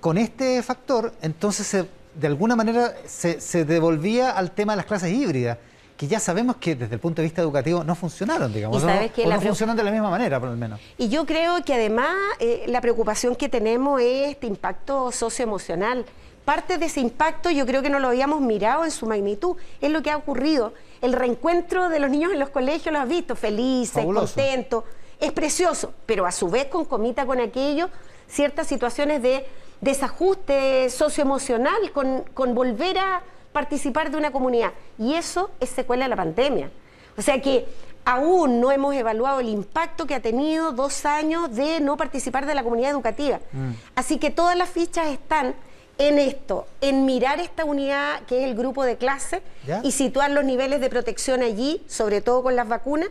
con 0.00 0.16
este 0.16 0.62
factor, 0.62 1.12
entonces 1.22 1.86
de 2.14 2.26
alguna 2.26 2.54
manera 2.54 2.94
se, 3.04 3.40
se 3.40 3.64
devolvía 3.64 4.30
al 4.30 4.52
tema 4.52 4.74
de 4.74 4.76
las 4.76 4.86
clases 4.86 5.12
híbridas 5.12 5.58
que 5.96 6.06
ya 6.06 6.20
sabemos 6.20 6.56
que 6.56 6.74
desde 6.74 6.94
el 6.94 7.00
punto 7.00 7.22
de 7.22 7.26
vista 7.26 7.40
educativo 7.40 7.82
no 7.82 7.94
funcionaron, 7.94 8.52
digamos, 8.52 8.82
o 8.82 8.86
no 8.86 9.40
funcionan 9.40 9.76
de 9.76 9.82
la 9.82 9.90
misma 9.90 10.10
manera, 10.10 10.38
por 10.38 10.50
lo 10.50 10.56
menos. 10.56 10.78
Y 10.98 11.08
yo 11.08 11.24
creo 11.24 11.64
que 11.64 11.74
además 11.74 12.14
eh, 12.38 12.64
la 12.68 12.80
preocupación 12.80 13.34
que 13.34 13.48
tenemos 13.48 14.00
es 14.00 14.30
este 14.30 14.46
impacto 14.46 15.10
socioemocional. 15.10 16.04
Parte 16.44 16.78
de 16.78 16.86
ese 16.86 17.00
impacto 17.00 17.50
yo 17.50 17.66
creo 17.66 17.82
que 17.82 17.90
no 17.90 17.98
lo 17.98 18.08
habíamos 18.08 18.40
mirado 18.40 18.84
en 18.84 18.90
su 18.90 19.06
magnitud, 19.06 19.56
es 19.80 19.90
lo 19.90 20.02
que 20.02 20.10
ha 20.10 20.16
ocurrido. 20.16 20.74
El 21.00 21.12
reencuentro 21.12 21.88
de 21.88 21.98
los 21.98 22.10
niños 22.10 22.32
en 22.32 22.38
los 22.38 22.50
colegios 22.50 22.92
lo 22.92 23.00
has 23.00 23.08
visto, 23.08 23.34
felices, 23.34 24.04
contentos, 24.04 24.84
es 25.18 25.32
precioso, 25.32 25.94
pero 26.04 26.26
a 26.26 26.32
su 26.32 26.48
vez 26.48 26.66
concomita 26.66 27.24
con 27.26 27.40
aquello 27.40 27.88
ciertas 28.28 28.66
situaciones 28.66 29.22
de 29.22 29.46
desajuste 29.80 30.90
socioemocional, 30.90 31.90
con, 31.92 32.22
con 32.34 32.54
volver 32.54 32.98
a 32.98 33.22
participar 33.56 34.10
de 34.10 34.18
una 34.18 34.32
comunidad. 34.32 34.72
Y 34.98 35.14
eso 35.14 35.50
es 35.60 35.70
secuela 35.70 36.04
de 36.04 36.10
la 36.10 36.16
pandemia. 36.16 36.70
O 37.16 37.22
sea 37.22 37.40
que 37.40 37.66
aún 38.04 38.60
no 38.60 38.70
hemos 38.70 38.94
evaluado 38.94 39.40
el 39.40 39.48
impacto 39.48 40.06
que 40.06 40.14
ha 40.14 40.20
tenido 40.20 40.72
dos 40.72 41.06
años 41.06 41.54
de 41.56 41.80
no 41.80 41.96
participar 41.96 42.44
de 42.44 42.54
la 42.54 42.62
comunidad 42.62 42.90
educativa. 42.90 43.40
Mm. 43.52 43.70
Así 43.94 44.18
que 44.18 44.28
todas 44.30 44.58
las 44.58 44.68
fichas 44.68 45.06
están 45.06 45.54
en 45.96 46.18
esto, 46.18 46.66
en 46.82 47.06
mirar 47.06 47.40
esta 47.40 47.64
unidad 47.64 48.20
que 48.26 48.40
es 48.40 48.44
el 48.44 48.54
grupo 48.54 48.84
de 48.84 48.98
clase 48.98 49.40
y 49.82 49.92
situar 49.92 50.30
los 50.32 50.44
niveles 50.44 50.82
de 50.82 50.90
protección 50.90 51.40
allí, 51.42 51.82
sobre 51.88 52.20
todo 52.20 52.42
con 52.42 52.56
las 52.56 52.68
vacunas, 52.68 53.08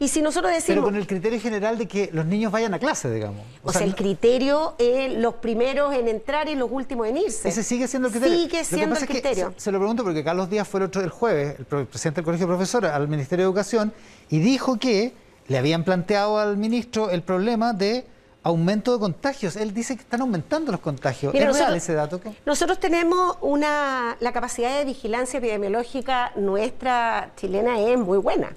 y 0.00 0.08
si 0.08 0.22
nosotros 0.22 0.52
decimos... 0.52 0.76
Pero 0.76 0.84
con 0.84 0.96
el 0.96 1.06
criterio 1.06 1.40
general 1.40 1.76
de 1.76 1.88
que 1.88 2.10
los 2.12 2.24
niños 2.24 2.52
vayan 2.52 2.72
a 2.74 2.78
clase, 2.78 3.10
digamos. 3.10 3.44
O, 3.64 3.72
sea, 3.72 3.82
el 3.82 3.96
criterio 3.96 4.74
es 4.78 5.12
los 5.14 5.34
primeros 5.34 5.92
en 5.94 6.06
entrar 6.06 6.48
y 6.48 6.54
los 6.54 6.70
últimos 6.70 7.08
en 7.08 7.16
irse. 7.16 7.48
Ese 7.48 7.64
sigue 7.64 7.88
siendo 7.88 8.08
el 8.08 8.14
criterio. 8.14 8.38
Sigue 8.38 8.64
siendo 8.64 8.96
el 8.96 9.06
criterio. 9.06 9.54
se, 9.56 9.72
lo 9.72 9.78
pregunto 9.78 10.04
porque 10.04 10.22
Carlos 10.22 10.48
Díaz 10.48 10.68
fue 10.68 10.80
el 10.80 10.86
otro 10.86 11.00
del 11.00 11.10
jueves, 11.10 11.56
el 11.58 11.86
presidente 11.86 12.20
del 12.20 12.24
Colegio 12.24 12.46
de 12.46 12.52
Profesores, 12.52 12.90
al 12.92 13.08
Ministerio 13.08 13.44
de 13.44 13.48
Educación, 13.48 13.92
y 14.30 14.38
dijo 14.38 14.78
que 14.78 15.12
le 15.48 15.58
habían 15.58 15.82
planteado 15.82 16.38
al 16.38 16.56
ministro 16.56 17.10
el 17.10 17.22
problema 17.22 17.72
de 17.72 18.06
aumento 18.44 18.92
de 18.92 19.00
contagios. 19.00 19.56
Él 19.56 19.74
dice 19.74 19.96
que 19.96 20.02
están 20.02 20.20
aumentando 20.20 20.70
los 20.70 20.80
contagios. 20.80 21.34
¿Es 21.34 21.58
real 21.58 21.74
ese 21.74 21.94
dato? 21.94 22.20
Nosotros 22.46 22.78
tenemos 22.78 23.36
una... 23.40 24.16
La 24.20 24.32
capacidad 24.32 24.78
de 24.78 24.84
vigilancia 24.84 25.38
epidemiológica 25.38 26.32
nuestra 26.36 27.32
chilena 27.36 27.80
es 27.80 27.98
muy 27.98 28.18
buena. 28.18 28.52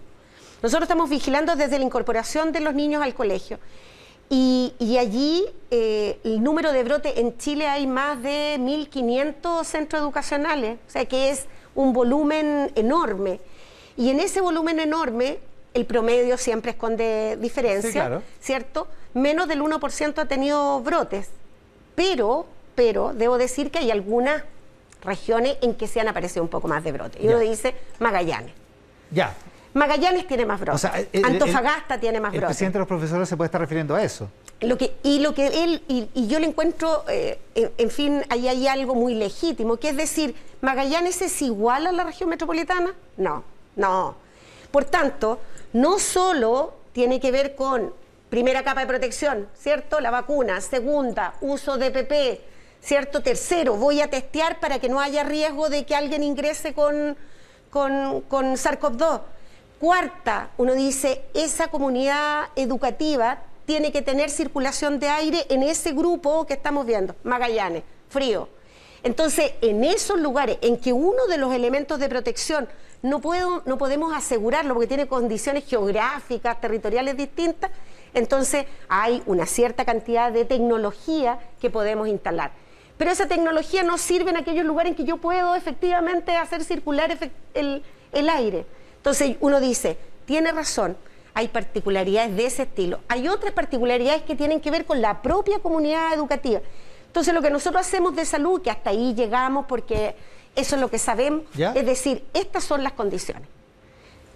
Nosotros 0.62 0.84
estamos 0.84 1.10
vigilando 1.10 1.56
desde 1.56 1.80
la 1.80 1.86
incorporación 1.86 2.52
de 2.52 2.60
los 2.60 2.74
niños 2.74 3.02
al 3.02 3.14
colegio. 3.14 3.60
Y, 4.34 4.98
allí 4.98 5.46
eh, 5.72 6.18
el 6.24 6.42
número 6.42 6.72
de 6.72 6.84
brotes 6.86 7.18
en 7.18 7.38
Chile 7.38 7.68
hay 7.68 7.86
más 7.86 8.22
de 8.24 8.56
1.500 8.60 9.66
centros 9.66 10.02
educacionales, 10.02 10.78
o 10.88 10.90
sea 10.90 11.04
que 11.04 11.32
es 11.32 11.48
un 11.76 11.92
volumen 11.92 12.72
enorme. 12.76 13.42
Y 13.98 14.10
en 14.10 14.22
ese 14.22 14.40
volumen 14.40 14.80
enorme, 14.80 15.40
el 15.74 15.86
promedio 15.86 16.38
siempre 16.38 16.72
esconde 16.72 17.38
diferencia, 17.42 18.22
¿cierto? 18.40 18.88
Menos 19.14 19.50
del 19.50 19.62
1% 19.62 20.18
ha 20.20 20.26
tenido 20.26 20.80
brotes. 20.80 21.30
Pero, 21.96 22.46
pero, 22.74 23.14
debo 23.14 23.38
decir 23.38 23.70
que 23.70 23.80
hay 23.80 23.92
algunas 23.92 24.44
regiones 25.02 25.58
en 25.62 25.76
que 25.76 25.88
se 25.88 26.00
han 26.00 26.08
aparecido 26.08 26.44
un 26.44 26.50
poco 26.50 26.70
más 26.70 26.86
de 26.86 26.94
brotes. 26.94 27.22
Y 27.22 27.28
uno 27.28 27.40
dice 27.40 27.76
Magallanes. 28.00 28.54
Ya, 29.12 29.36
Magallanes 29.74 30.28
tiene 30.28 30.46
más 30.46 30.60
brotes. 30.60 30.86
Antofagasta 31.24 32.00
tiene 32.00 32.20
más 32.20 32.32
brotes. 32.32 32.44
El 32.44 32.48
presidente 32.48 32.78
de 32.78 32.80
los 32.80 32.88
profesores 32.88 33.30
se 33.30 33.38
puede 33.38 33.48
estar 33.48 33.62
refiriendo 33.62 33.96
a 33.96 34.04
eso. 34.04 34.30
Lo 34.60 34.78
que, 34.78 34.96
y 35.04 35.20
lo 35.20 35.34
que 35.34 35.64
él, 35.64 35.82
y, 35.88 36.28
yo 36.28 36.40
le 36.40 36.48
encuentro, 36.48 37.04
eh, 37.08 37.40
en, 37.56 37.90
fin, 37.90 38.24
ahí 38.30 38.48
hay 38.48 38.68
algo 38.68 38.96
muy 38.96 39.16
legítimo, 39.16 39.78
que 39.78 39.90
es 39.90 39.98
decir, 39.98 40.36
¿Magallanes 40.62 41.22
es 41.22 41.42
igual 41.42 41.88
a 41.88 41.92
la 41.92 42.04
región 42.04 42.30
metropolitana? 42.30 42.94
No, 43.18 43.44
no. 43.76 44.16
Por 44.72 44.86
tanto, 44.86 45.40
no 45.74 46.00
solo 46.00 46.74
tiene 46.92 47.20
que 47.20 47.32
ver 47.32 47.56
con 47.56 47.94
primera 48.30 48.64
capa 48.64 48.82
de 48.82 48.88
protección, 48.88 49.48
¿cierto? 49.56 50.00
La 50.00 50.12
vacuna, 50.12 50.62
segunda, 50.62 51.34
uso 51.42 51.78
de 51.78 51.92
PP, 51.92 52.42
¿cierto? 52.82 53.24
Tercero, 53.24 53.76
voy 53.76 54.02
a 54.02 54.10
testear 54.10 54.60
para 54.60 54.80
que 54.80 54.90
no 54.90 55.00
haya 55.00 55.24
riesgo 55.24 55.70
de 55.70 55.86
que 55.86 55.96
alguien 55.96 56.24
ingrese 56.24 56.74
con, 56.74 57.18
con, 57.72 58.22
con 58.22 58.54
SARS-CoV-2 58.54 59.22
Cuarta, 59.82 60.52
uno 60.60 60.76
dice, 60.76 61.24
esa 61.34 61.70
comunidad 61.70 62.50
educativa 62.56 63.40
tiene 63.66 63.92
que 63.92 64.04
tener 64.04 64.30
circulación 64.30 65.00
de 65.00 65.10
aire 65.10 65.48
en 65.50 65.64
ese 65.64 65.94
grupo 65.94 66.46
que 66.46 66.54
estamos 66.54 66.86
viendo, 66.86 67.16
Magallanes, 67.24 67.82
frío. 68.08 68.48
Entonces, 69.02 69.54
en 69.62 69.84
esos 69.84 70.20
lugares 70.20 70.60
en 70.62 70.78
que 70.78 70.94
uno 70.94 71.26
de 71.26 71.40
los 71.40 71.52
elementos 71.52 71.98
de 72.00 72.08
protección 72.10 72.70
no, 73.02 73.22
puedo, 73.22 73.64
no 73.66 73.80
podemos 73.80 74.14
asegurarlo 74.14 74.76
porque 74.76 74.86
tiene 74.86 75.08
condiciones 75.08 75.66
geográficas, 75.66 76.62
territoriales 76.62 77.18
distintas, 77.18 77.72
entonces 78.14 78.68
hay 78.88 79.24
una 79.26 79.48
cierta 79.48 79.84
cantidad 79.84 80.32
de 80.32 80.46
tecnología 80.46 81.40
que 81.60 81.72
podemos 81.72 82.08
instalar. 82.08 82.52
pero 83.00 83.10
esa 83.10 83.28
tecnología 83.28 83.82
no 83.82 83.98
sirve 83.98 84.30
en 84.30 84.38
aquellos 84.38 84.64
lugares 84.64 84.92
en 84.92 84.96
que 84.96 85.06
yo 85.06 85.18
puedo 85.18 85.56
efectivamente 85.56 86.38
hacer 86.38 86.64
circular 86.64 87.18
el, 87.56 87.82
el 88.12 88.30
aire. 88.30 88.68
Entonces 89.02 89.36
uno 89.40 89.60
dice, 89.60 89.98
tiene 90.26 90.52
razón, 90.52 90.96
hay 91.34 91.48
particularidades 91.48 92.36
de 92.36 92.46
ese 92.46 92.64
estilo. 92.64 93.00
Hay 93.08 93.28
otras 93.28 93.52
particularidades 93.52 94.22
que 94.22 94.36
tienen 94.36 94.60
que 94.62 94.70
ver 94.70 94.86
con 94.86 95.02
la 95.02 95.24
propia 95.24 95.58
comunidad 95.58 96.14
educativa. 96.14 96.62
Entonces 97.08 97.34
lo 97.34 97.42
que 97.42 97.50
nosotros 97.50 97.82
hacemos 97.82 98.16
de 98.16 98.26
salud, 98.26 98.62
que 98.62 98.70
hasta 98.70 98.92
ahí 98.92 99.16
llegamos 99.16 99.66
porque 99.68 100.16
eso 100.56 100.76
es 100.76 100.82
lo 100.82 100.90
que 100.92 101.00
sabemos, 101.00 101.46
es 101.56 101.86
decir, 101.86 102.24
estas 102.36 102.64
son 102.64 102.84
las 102.84 102.94
condiciones. 102.94 103.48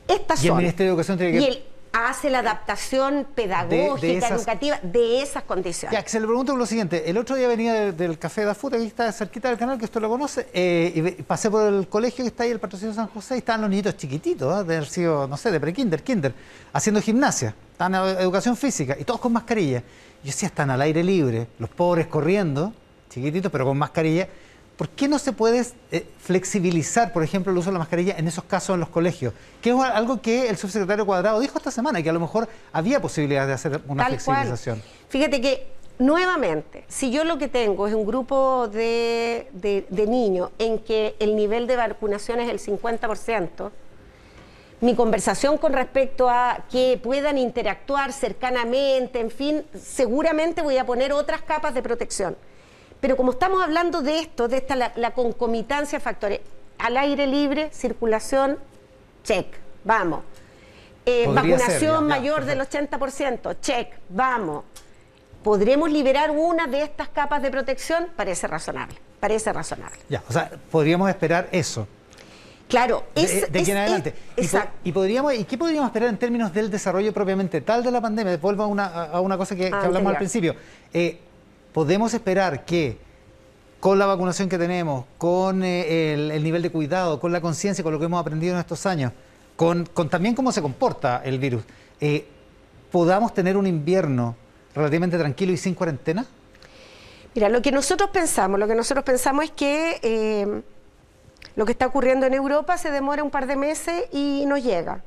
Estas 0.08 0.43
y 0.43 0.47
son. 0.47 0.58
el 0.58 0.63
Ministerio 0.63 0.91
de 0.91 0.93
Educación 0.93 1.17
tiene 1.19 1.34
que 1.34 1.63
hace 1.96 2.30
la 2.30 2.40
adaptación 2.40 3.26
pedagógica, 3.34 4.28
educativa 4.28 4.80
de 4.84 5.22
esas 5.22 5.44
condiciones. 5.44 5.98
Ya, 5.98 6.04
que 6.04 6.10
se 6.10 6.20
le 6.20 6.28
pregunto 6.28 6.56
lo 6.56 6.66
siguiente. 6.66 7.10
El 7.10 7.18
otro 7.18 7.36
día 7.36 7.48
venía 7.48 7.92
del, 7.94 8.20
Café 8.20 8.44
de 8.44 8.52
Afuta, 8.52 8.78
que 8.78 8.86
está 8.86 9.12
cerquita 9.12 9.50
del 9.50 9.58
canal, 9.58 9.78
que 9.78 9.86
usted 9.86 10.02
lo 10.02 10.10
conoce, 10.10 10.48
eh, 10.54 10.92
y 11.18 11.24
pasé 11.24 11.50
por 11.50 11.72
el 11.72 11.88
colegio 11.88 12.24
que 12.24 12.30
está 12.30 12.44
ahí, 12.44 12.52
el 12.52 12.60
patrocinio 12.60 12.94
San 12.94 13.08
José, 13.08 13.36
y 13.36 13.38
estaban 13.40 13.62
los 13.62 13.70
niñitos 13.70 13.96
chiquititos, 13.96 14.52
¿eh? 14.52 14.64
de 14.66 14.76
haber 14.76 14.86
sido, 14.88 15.28
no 15.28 15.38
sé, 15.38 15.52
de 15.52 15.60
pre-kinder, 15.60 16.04
kinder, 16.04 16.34
haciendo 16.74 17.02
gimnasia, 17.02 17.56
están 17.72 17.96
en 17.96 18.02
educación 18.20 18.58
física, 18.58 18.96
y 19.00 19.04
todos 19.06 19.22
con 19.22 19.32
mascarilla. 19.32 19.80
Yo 19.80 20.32
decía, 20.32 20.48
están 20.48 20.72
al 20.72 20.82
aire 20.82 21.04
libre, 21.04 21.48
los 21.60 21.70
pobres 21.70 22.08
corriendo, 22.08 22.74
chiquititos, 23.10 23.52
pero 23.52 23.66
con 23.66 23.78
mascarilla 23.78 24.28
¿Por 24.78 24.90
qué 24.90 25.08
no 25.08 25.20
se 25.20 25.32
puede 25.32 25.66
eh, 25.92 26.06
flexibilizar, 26.20 27.14
por 27.14 27.24
ejemplo, 27.24 27.52
el 27.52 27.58
uso 27.58 27.70
de 27.70 27.74
la 27.74 27.80
mascarilla 27.80 28.16
en 28.18 28.28
esos 28.28 28.44
casos 28.44 28.74
en 28.74 28.82
los 28.82 28.90
colegios? 28.90 29.34
Que 29.62 29.70
es 29.70 29.76
algo 29.80 30.22
que 30.22 30.50
el 30.50 30.58
subsecretario 30.58 31.06
Cuadrado 31.06 31.40
dijo 31.40 31.58
esta 31.58 31.72
semana, 31.72 32.04
que 32.04 32.10
a 32.10 32.14
lo 32.14 32.20
mejor 32.20 32.50
había 32.74 33.02
posibilidad 33.02 33.48
de 33.48 33.54
hacer 33.54 33.82
una 33.88 34.06
flexibilización. 34.06 34.82
Fíjate 35.08 35.40
que, 35.40 35.68
nuevamente, 35.98 36.84
si 36.90 37.10
yo 37.10 37.24
lo 37.24 37.38
que 37.38 37.48
tengo 37.48 37.88
es 37.88 37.94
un 37.94 38.06
grupo 38.06 38.68
de, 38.68 39.48
de 39.54 40.08
niños 40.08 40.52
en 40.60 40.80
que 40.80 41.16
el 41.20 41.38
nivel 41.38 41.68
de 41.68 41.78
vacunación 41.78 42.42
es 42.42 42.50
el 42.50 42.60
50%, 42.60 43.72
mi 44.82 44.94
conversación 44.94 45.58
con 45.58 45.72
respecto 45.72 46.30
a 46.30 46.66
que 46.70 47.00
puedan 47.02 47.38
interactuar 47.38 48.12
cercanamente, 48.12 49.22
en 49.22 49.32
fin, 49.32 49.66
seguramente 49.74 50.62
voy 50.62 50.78
a 50.78 50.86
poner 50.86 51.14
otras 51.14 51.42
capas 51.42 51.74
de 51.74 51.82
protección. 51.82 52.36
Pero 53.00 53.18
como 53.18 53.32
estamos 53.32 53.62
hablando 53.62 54.02
de 54.02 54.20
esto, 54.20 54.48
de 54.48 54.58
esta 54.58 54.76
la, 54.76 55.12
concomitancia 55.14 56.00
de 56.00 56.04
factores, 56.04 56.40
al 56.78 56.98
aire 56.98 57.28
libre, 57.28 57.70
circulación, 57.72 58.58
check, 59.24 59.48
vamos. 59.84 60.22
Eh, 61.06 61.28
vacunación 61.28 62.08
mayor 62.08 62.46
del 62.46 62.60
80%, 62.62 63.58
check, 63.62 63.94
vamos. 64.10 64.64
¿Podremos 65.44 65.92
liberar 65.92 66.32
una 66.32 66.66
de 66.66 66.82
estas 66.82 67.10
capas 67.10 67.44
de 67.44 67.52
protección? 67.52 68.08
Parece 68.16 68.48
razonable, 68.48 68.96
parece 69.20 69.54
razonable. 69.54 69.98
Ya, 70.10 70.24
o 70.28 70.34
sea, 70.34 70.50
podríamos 70.72 71.08
esperar 71.08 71.48
eso. 71.52 71.88
Claro, 72.68 73.04
es, 73.14 73.52
de, 73.52 73.60
aquí 73.60 73.72
en 73.72 73.78
adelante. 73.78 74.16
y, 74.84 74.92
podríamos, 74.92 75.36
¿Y 75.36 75.44
qué 75.44 75.58
podríamos 75.58 75.88
esperar 75.88 76.10
en 76.10 76.18
términos 76.18 76.52
del 76.52 76.72
desarrollo 76.72 77.14
propiamente 77.14 77.62
tal 77.62 77.84
de 77.84 77.92
la 77.92 78.02
pandemia? 78.02 78.38
Vuelvo 78.38 78.64
a 78.64 78.68
una, 78.68 78.86
a 78.86 79.22
una 79.22 79.38
cosa 79.38 79.56
que, 79.56 79.68
hablamos 79.68 80.12
al 80.12 80.18
principio. 80.18 80.56
Eh, 80.92 81.20
podemos 81.76 82.14
esperar 82.14 82.64
que 82.64 82.98
con 83.82 84.00
la 84.00 84.06
vacunación 84.06 84.48
que 84.48 84.58
tenemos, 84.58 85.04
con 85.18 85.62
eh, 85.62 86.14
el, 86.14 86.42
nivel 86.42 86.62
de 86.62 86.70
cuidado, 86.70 87.20
con 87.20 87.34
la 87.34 87.42
conciencia, 87.42 87.84
con 87.84 87.92
lo 87.92 88.00
que 88.00 88.06
hemos 88.06 88.22
aprendido 88.22 88.54
en 88.54 88.62
estos 88.62 88.86
años, 88.86 89.12
con, 89.58 89.84
también 90.10 90.36
cómo 90.36 90.54
se 90.54 90.62
comporta 90.62 91.22
el 91.26 91.38
virus, 91.38 91.66
eh, 92.00 92.30
podamos 92.94 93.34
tener 93.34 93.58
un 93.58 93.68
invierno 93.68 94.38
relativamente 94.74 95.18
tranquilo 95.18 95.52
y 95.52 95.58
sin 95.58 95.76
cuarentena? 95.76 96.26
Mira, 97.34 97.50
lo 97.50 97.62
que 97.62 97.74
nosotros 97.74 98.10
pensamos, 98.10 98.58
lo 98.58 98.70
que 98.70 98.76
nosotros 98.76 99.04
pensamos 99.04 99.44
es 99.44 99.52
que 99.52 100.00
eh, 100.02 100.62
lo 101.58 101.66
que 101.66 101.74
está 101.74 101.88
ocurriendo 101.88 102.26
en 102.26 102.36
Europa 102.36 102.78
se 102.78 102.90
demora 102.90 103.22
un 103.22 103.32
par 103.32 103.48
de 103.48 103.58
meses 103.58 104.06
y 104.14 104.46
no 104.48 104.58
llega. 104.58 105.04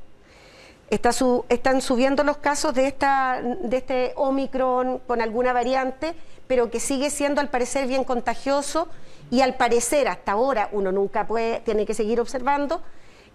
Están 0.89 1.81
subiendo 1.81 2.23
los 2.23 2.37
casos 2.37 2.73
de, 2.73 2.87
esta, 2.87 3.41
de 3.41 3.77
este 3.77 4.13
Omicron 4.15 4.99
con 4.99 5.21
alguna 5.21 5.53
variante, 5.53 6.15
pero 6.47 6.71
que 6.71 6.79
sigue 6.79 7.09
siendo 7.09 7.41
al 7.41 7.49
parecer 7.49 7.87
bien 7.87 8.03
contagioso 8.03 8.87
y 9.29 9.41
al 9.41 9.55
parecer 9.55 10.07
hasta 10.07 10.31
ahora 10.31 10.69
uno 10.71 10.91
nunca 10.91 11.27
puede, 11.27 11.59
tiene 11.59 11.85
que 11.85 11.93
seguir 11.93 12.19
observando, 12.19 12.81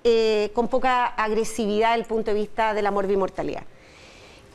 eh, 0.03 0.51
con 0.55 0.69
poca 0.69 1.07
agresividad 1.07 1.91
desde 1.91 2.03
el 2.03 2.07
punto 2.07 2.31
de 2.33 2.41
vista 2.41 2.75
de 2.75 2.83
la 2.83 2.91
morbimortalidad. 2.91 3.63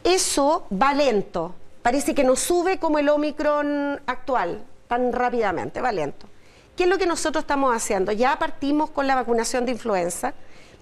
Eso 0.03 0.67
va 0.71 0.93
lento, 0.93 1.55
parece 1.81 2.13
que 2.13 2.23
no 2.23 2.35
sube 2.35 2.79
como 2.79 2.99
el 2.99 3.09
Omicron 3.09 4.01
actual, 4.05 4.63
tan 4.87 5.13
rápidamente, 5.13 5.81
va 5.81 5.91
lento. 5.91 6.27
¿Qué 6.75 6.83
es 6.83 6.89
lo 6.89 6.97
que 6.97 7.05
nosotros 7.05 7.43
estamos 7.43 7.75
haciendo? 7.75 8.11
Ya 8.11 8.37
partimos 8.39 8.89
con 8.89 9.07
la 9.07 9.15
vacunación 9.15 9.65
de 9.65 9.71
influenza, 9.71 10.33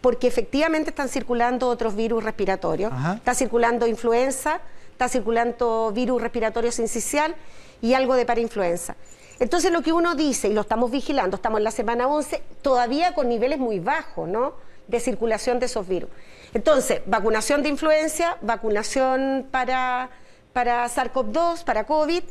porque 0.01 0.27
efectivamente 0.27 0.89
están 0.91 1.09
circulando 1.09 1.67
otros 1.67 1.95
virus 1.95 2.23
respiratorios, 2.23 2.91
está 3.15 3.33
circulando 3.33 3.87
influenza, 3.87 4.61
está 4.91 5.09
circulando 5.09 5.91
virus 5.93 6.21
respiratorio 6.21 6.71
sincicial 6.71 7.35
y 7.81 7.93
algo 7.93 8.15
de 8.15 8.25
parainfluenza. 8.25 8.95
Entonces 9.39 9.71
lo 9.71 9.81
que 9.81 9.93
uno 9.93 10.15
dice, 10.15 10.47
y 10.47 10.53
lo 10.53 10.61
estamos 10.61 10.89
vigilando, 10.89 11.35
estamos 11.35 11.59
en 11.59 11.63
la 11.63 11.71
semana 11.71 12.07
11, 12.07 12.41
todavía 12.61 13.13
con 13.13 13.29
niveles 13.29 13.59
muy 13.59 13.79
bajos, 13.79 14.27
¿no? 14.27 14.53
De 14.87 14.99
circulación 14.99 15.59
de 15.59 15.67
esos 15.67 15.87
virus. 15.87 16.09
Entonces, 16.53 17.01
vacunación 17.05 17.61
de 17.61 17.69
influenza, 17.69 18.37
vacunación 18.41 19.47
para, 19.51 20.09
para 20.53 20.87
SARS-CoV-2, 20.87 21.63
para 21.63 21.85
COVID, 21.85 22.23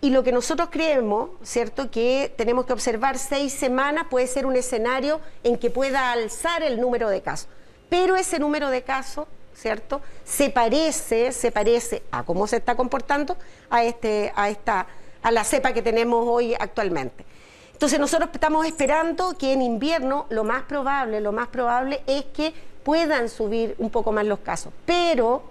y 0.00 0.10
lo 0.10 0.22
que 0.22 0.32
nosotros 0.32 0.68
creemos, 0.70 1.30
¿cierto? 1.42 1.90
Que 1.90 2.32
tenemos 2.36 2.66
que 2.66 2.72
observar 2.72 3.18
seis 3.18 3.52
semanas, 3.52 4.06
puede 4.10 4.26
ser 4.26 4.46
un 4.46 4.56
escenario 4.56 5.20
en 5.42 5.58
que 5.58 5.70
pueda 5.70 6.12
alzar 6.12 6.62
el 6.62 6.80
número 6.80 7.08
de 7.08 7.22
casos. 7.22 7.48
Pero 7.88 8.16
ese 8.16 8.38
número 8.38 8.68
de 8.70 8.82
casos 8.82 9.26
¿cierto? 9.56 10.02
Se 10.24 10.50
parece, 10.50 11.32
se 11.32 11.50
parece 11.50 12.02
a 12.10 12.22
cómo 12.22 12.46
se 12.46 12.56
está 12.56 12.74
comportando 12.74 13.36
a, 13.70 13.84
este, 13.84 14.32
a, 14.36 14.50
esta, 14.50 14.86
a 15.22 15.30
la 15.30 15.44
cepa 15.44 15.72
que 15.72 15.82
tenemos 15.82 16.26
hoy 16.28 16.54
actualmente. 16.54 17.24
Entonces 17.72 17.98
nosotros 17.98 18.30
estamos 18.32 18.66
esperando 18.66 19.36
que 19.36 19.52
en 19.52 19.62
invierno 19.62 20.26
lo 20.30 20.44
más 20.44 20.62
probable, 20.64 21.20
lo 21.20 21.32
más 21.32 21.48
probable 21.48 22.02
es 22.06 22.24
que 22.26 22.54
puedan 22.84 23.28
subir 23.28 23.74
un 23.78 23.90
poco 23.90 24.12
más 24.12 24.24
los 24.24 24.38
casos, 24.40 24.72
pero 24.84 25.42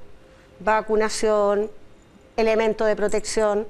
vacunación, 0.59 1.69
elemento 2.37 2.85
de 2.85 2.95
protección. 2.95 3.67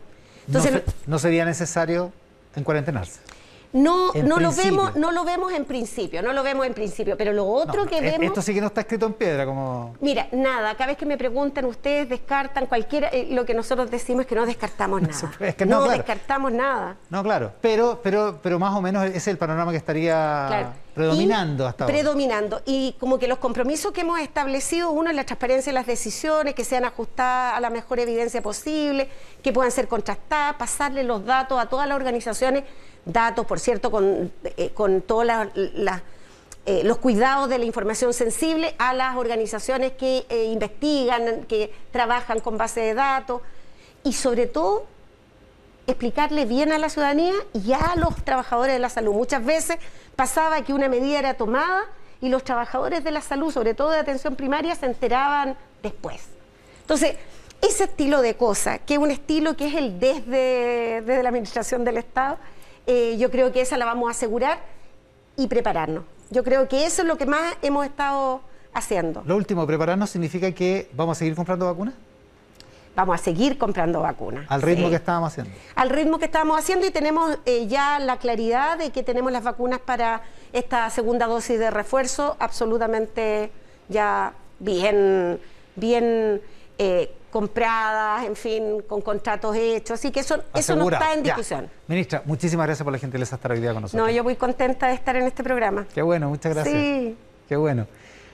Entonces, 0.48 0.84
no 1.08 1.20
sería 1.20 1.46
necesario 1.46 2.12
en 2.56 2.64
cuarentenarse. 2.64 3.20
No, 3.76 4.14
no 4.14 4.40
lo 4.40 4.54
vemos, 4.54 4.96
no 4.96 5.12
lo 5.12 5.26
vemos 5.26 5.52
en 5.52 5.66
principio, 5.66 6.22
no 6.22 6.32
lo 6.32 6.44
vemos 6.44 6.66
en 6.66 6.74
principio, 6.74 7.18
pero 7.18 7.34
lo 7.34 7.46
otro 7.46 7.86
que 7.86 8.00
vemos. 8.00 8.28
Esto 8.28 8.42
sí 8.42 8.54
que 8.54 8.62
no 8.62 8.68
está 8.68 8.82
escrito 8.82 9.06
en 9.06 9.14
piedra, 9.14 9.46
como. 9.46 9.96
Mira, 10.00 10.30
nada, 10.32 10.76
cada 10.76 10.88
vez 10.88 10.98
que 10.98 11.06
me 11.06 11.18
preguntan, 11.18 11.66
ustedes 11.66 12.08
descartan 12.08 12.68
cualquiera, 12.68 13.10
eh, 13.10 13.28
lo 13.32 13.46
que 13.46 13.54
nosotros 13.54 13.92
decimos 13.92 14.22
es 14.22 14.28
que 14.28 14.36
no 14.36 14.46
descartamos 14.46 15.02
nada. 15.02 15.32
Es 15.42 15.56
que 15.56 15.66
no, 15.66 15.90
descartamos 15.90 16.54
nada. 16.54 16.96
No, 17.10 17.22
claro. 17.22 17.52
Pero, 17.60 18.00
pero, 18.02 18.40
pero 18.42 18.60
más 18.60 18.74
o 18.74 18.82
menos 18.82 19.06
ese 19.08 19.18
es 19.18 19.28
el 19.28 19.38
panorama 19.38 19.72
que 19.72 19.78
estaría 19.78 20.74
predominando 20.94 21.68
hasta 21.68 21.84
ahora. 21.84 21.94
Predominando. 21.94 22.62
Y 22.66 22.96
como 22.98 23.20
que 23.20 23.28
los 23.28 23.40
compromisos 23.40 23.92
que 23.92 24.02
hemos 24.02 24.22
establecido, 24.22 24.92
uno 24.92 25.10
es 25.10 25.18
la 25.18 25.26
transparencia 25.26 25.72
de 25.72 25.74
las 25.74 25.86
decisiones, 25.86 26.56
que 26.56 26.64
sean 26.64 26.86
ajustadas 26.86 27.58
a 27.58 27.60
la 27.60 27.70
mejor 27.70 28.00
evidencia 28.00 28.42
posible, 28.42 29.10
que 29.44 29.52
puedan 29.52 29.72
ser 29.72 29.90
contrastadas, 29.90 30.56
pasarle 30.56 31.04
los 31.04 31.26
datos 31.26 31.60
a 31.60 31.68
todas 31.68 31.90
las 31.90 31.98
organizaciones 31.98 32.64
datos, 33.06 33.46
por 33.46 33.60
cierto, 33.60 33.92
con, 33.92 34.32
eh, 34.44 34.72
con 34.74 35.02
todos 35.02 35.26
eh, 36.66 36.82
los 36.84 36.98
cuidados 36.98 37.48
de 37.50 37.60
la 37.60 37.66
información 37.66 38.14
sensible 38.14 38.76
a 38.80 38.94
las 38.94 39.16
organizaciones 39.16 39.94
que 39.94 40.26
eh, 40.30 40.46
investigan, 40.46 41.44
que 41.44 41.72
trabajan 41.92 42.40
con 42.40 42.58
base 42.58 42.82
de 42.82 42.94
datos 42.96 43.42
y 44.04 44.14
sobre 44.14 44.48
todo 44.48 44.86
explicarle 45.88 46.46
bien 46.46 46.72
a 46.72 46.80
la 46.80 46.90
ciudadanía 46.90 47.34
y 47.54 47.74
a 47.74 47.96
los 47.96 48.16
trabajadores 48.24 48.74
de 48.74 48.80
la 48.80 48.90
salud. 48.90 49.14
Muchas 49.14 49.46
veces 49.46 49.78
pasaba 50.16 50.62
que 50.64 50.74
una 50.74 50.90
medida 50.90 51.20
era 51.20 51.34
tomada 51.36 51.84
y 52.22 52.30
los 52.30 52.44
trabajadores 52.44 53.04
de 53.04 53.12
la 53.12 53.22
salud, 53.22 53.54
sobre 53.54 53.76
todo 53.76 53.92
de 53.92 54.00
atención 54.00 54.36
primaria, 54.36 54.74
se 54.74 54.88
enteraban 54.88 55.56
después. 55.84 56.24
Entonces, 56.82 57.16
ese 57.62 57.84
estilo 57.86 58.22
de 58.22 58.36
cosas, 58.36 58.80
que 58.86 58.96
es 58.96 59.00
un 59.00 59.12
estilo 59.12 59.56
que 59.56 59.68
es 59.68 59.76
el 59.76 60.00
desde, 60.00 61.02
desde 61.02 61.24
la 61.24 61.30
Administración 61.30 61.84
del 61.84 61.98
Estado, 61.98 62.38
eh, 62.88 63.18
yo 63.18 63.32
creo 63.32 63.52
que 63.52 63.62
esa 63.62 63.78
la 63.78 63.86
vamos 63.86 64.08
a 64.08 64.12
asegurar 64.12 64.60
y 65.38 65.48
prepararnos. 65.48 66.04
Yo 66.30 66.44
creo 66.44 66.68
que 66.68 66.86
eso 66.86 67.02
es 67.02 67.08
lo 67.08 67.18
que 67.18 67.26
más 67.26 67.56
hemos 67.62 67.86
estado 67.86 68.42
haciendo. 68.74 69.24
Lo 69.26 69.36
último, 69.36 69.66
prepararnos 69.66 70.10
significa 70.10 70.52
que 70.52 70.90
vamos 70.94 71.18
a 71.18 71.20
seguir 71.20 71.36
comprando 71.36 71.66
vacunas. 71.66 71.94
Vamos 72.96 73.20
a 73.20 73.24
seguir 73.24 73.58
comprando 73.58 74.02
vacunas. 74.02 74.46
Al 74.48 74.62
ritmo 74.62 74.90
que 74.90 74.96
estábamos 74.96 75.34
haciendo. 75.34 75.52
Al 75.76 75.90
ritmo 75.90 76.18
que 76.18 76.26
estábamos 76.26 76.58
haciendo 76.58 76.86
y 76.86 76.92
tenemos 76.92 77.38
eh, 77.46 77.68
ya 77.68 78.00
la 78.00 78.18
claridad 78.18 78.78
de 78.78 78.92
que 78.92 79.04
tenemos 79.04 79.34
las 79.34 79.44
vacunas 79.44 79.80
para 79.80 80.22
esta 80.54 80.90
segunda 80.90 81.28
dosis 81.28 81.60
de 81.60 81.72
refuerzo 81.72 82.38
absolutamente 82.40 83.52
ya 83.90 84.34
bien, 84.60 85.40
bien 85.76 86.42
eh, 86.78 87.14
compradas, 87.36 88.24
en 88.24 88.34
fin, 88.38 88.82
con 88.88 89.02
contratos 89.02 89.54
hechos. 89.58 90.00
Así 90.00 90.10
que 90.10 90.22
eso, 90.22 90.42
eso 90.54 90.74
no 90.74 90.90
está 90.90 91.14
en 91.14 91.22
discusión. 91.22 91.70
Ministra, 91.86 92.22
muchísimas 92.24 92.66
gracias 92.66 92.86
por 92.86 92.94
la 92.94 92.98
gentileza 92.98 93.36
de 93.36 93.36
estar 93.36 93.52
hoy 93.52 93.60
día 93.60 93.74
con 93.74 93.82
nosotros. 93.82 94.08
No, 94.08 94.10
yo 94.10 94.24
muy 94.24 94.38
contenta 94.38 94.88
de 94.88 94.94
estar 94.94 95.18
en 95.18 95.24
este 95.24 95.44
programa. 95.44 95.86
Qué 95.94 96.02
bueno, 96.02 96.30
muchas 96.30 96.54
gracias. 96.54 96.74
Sí. 96.74 97.18
Qué 97.50 97.58
bueno. 97.58 97.88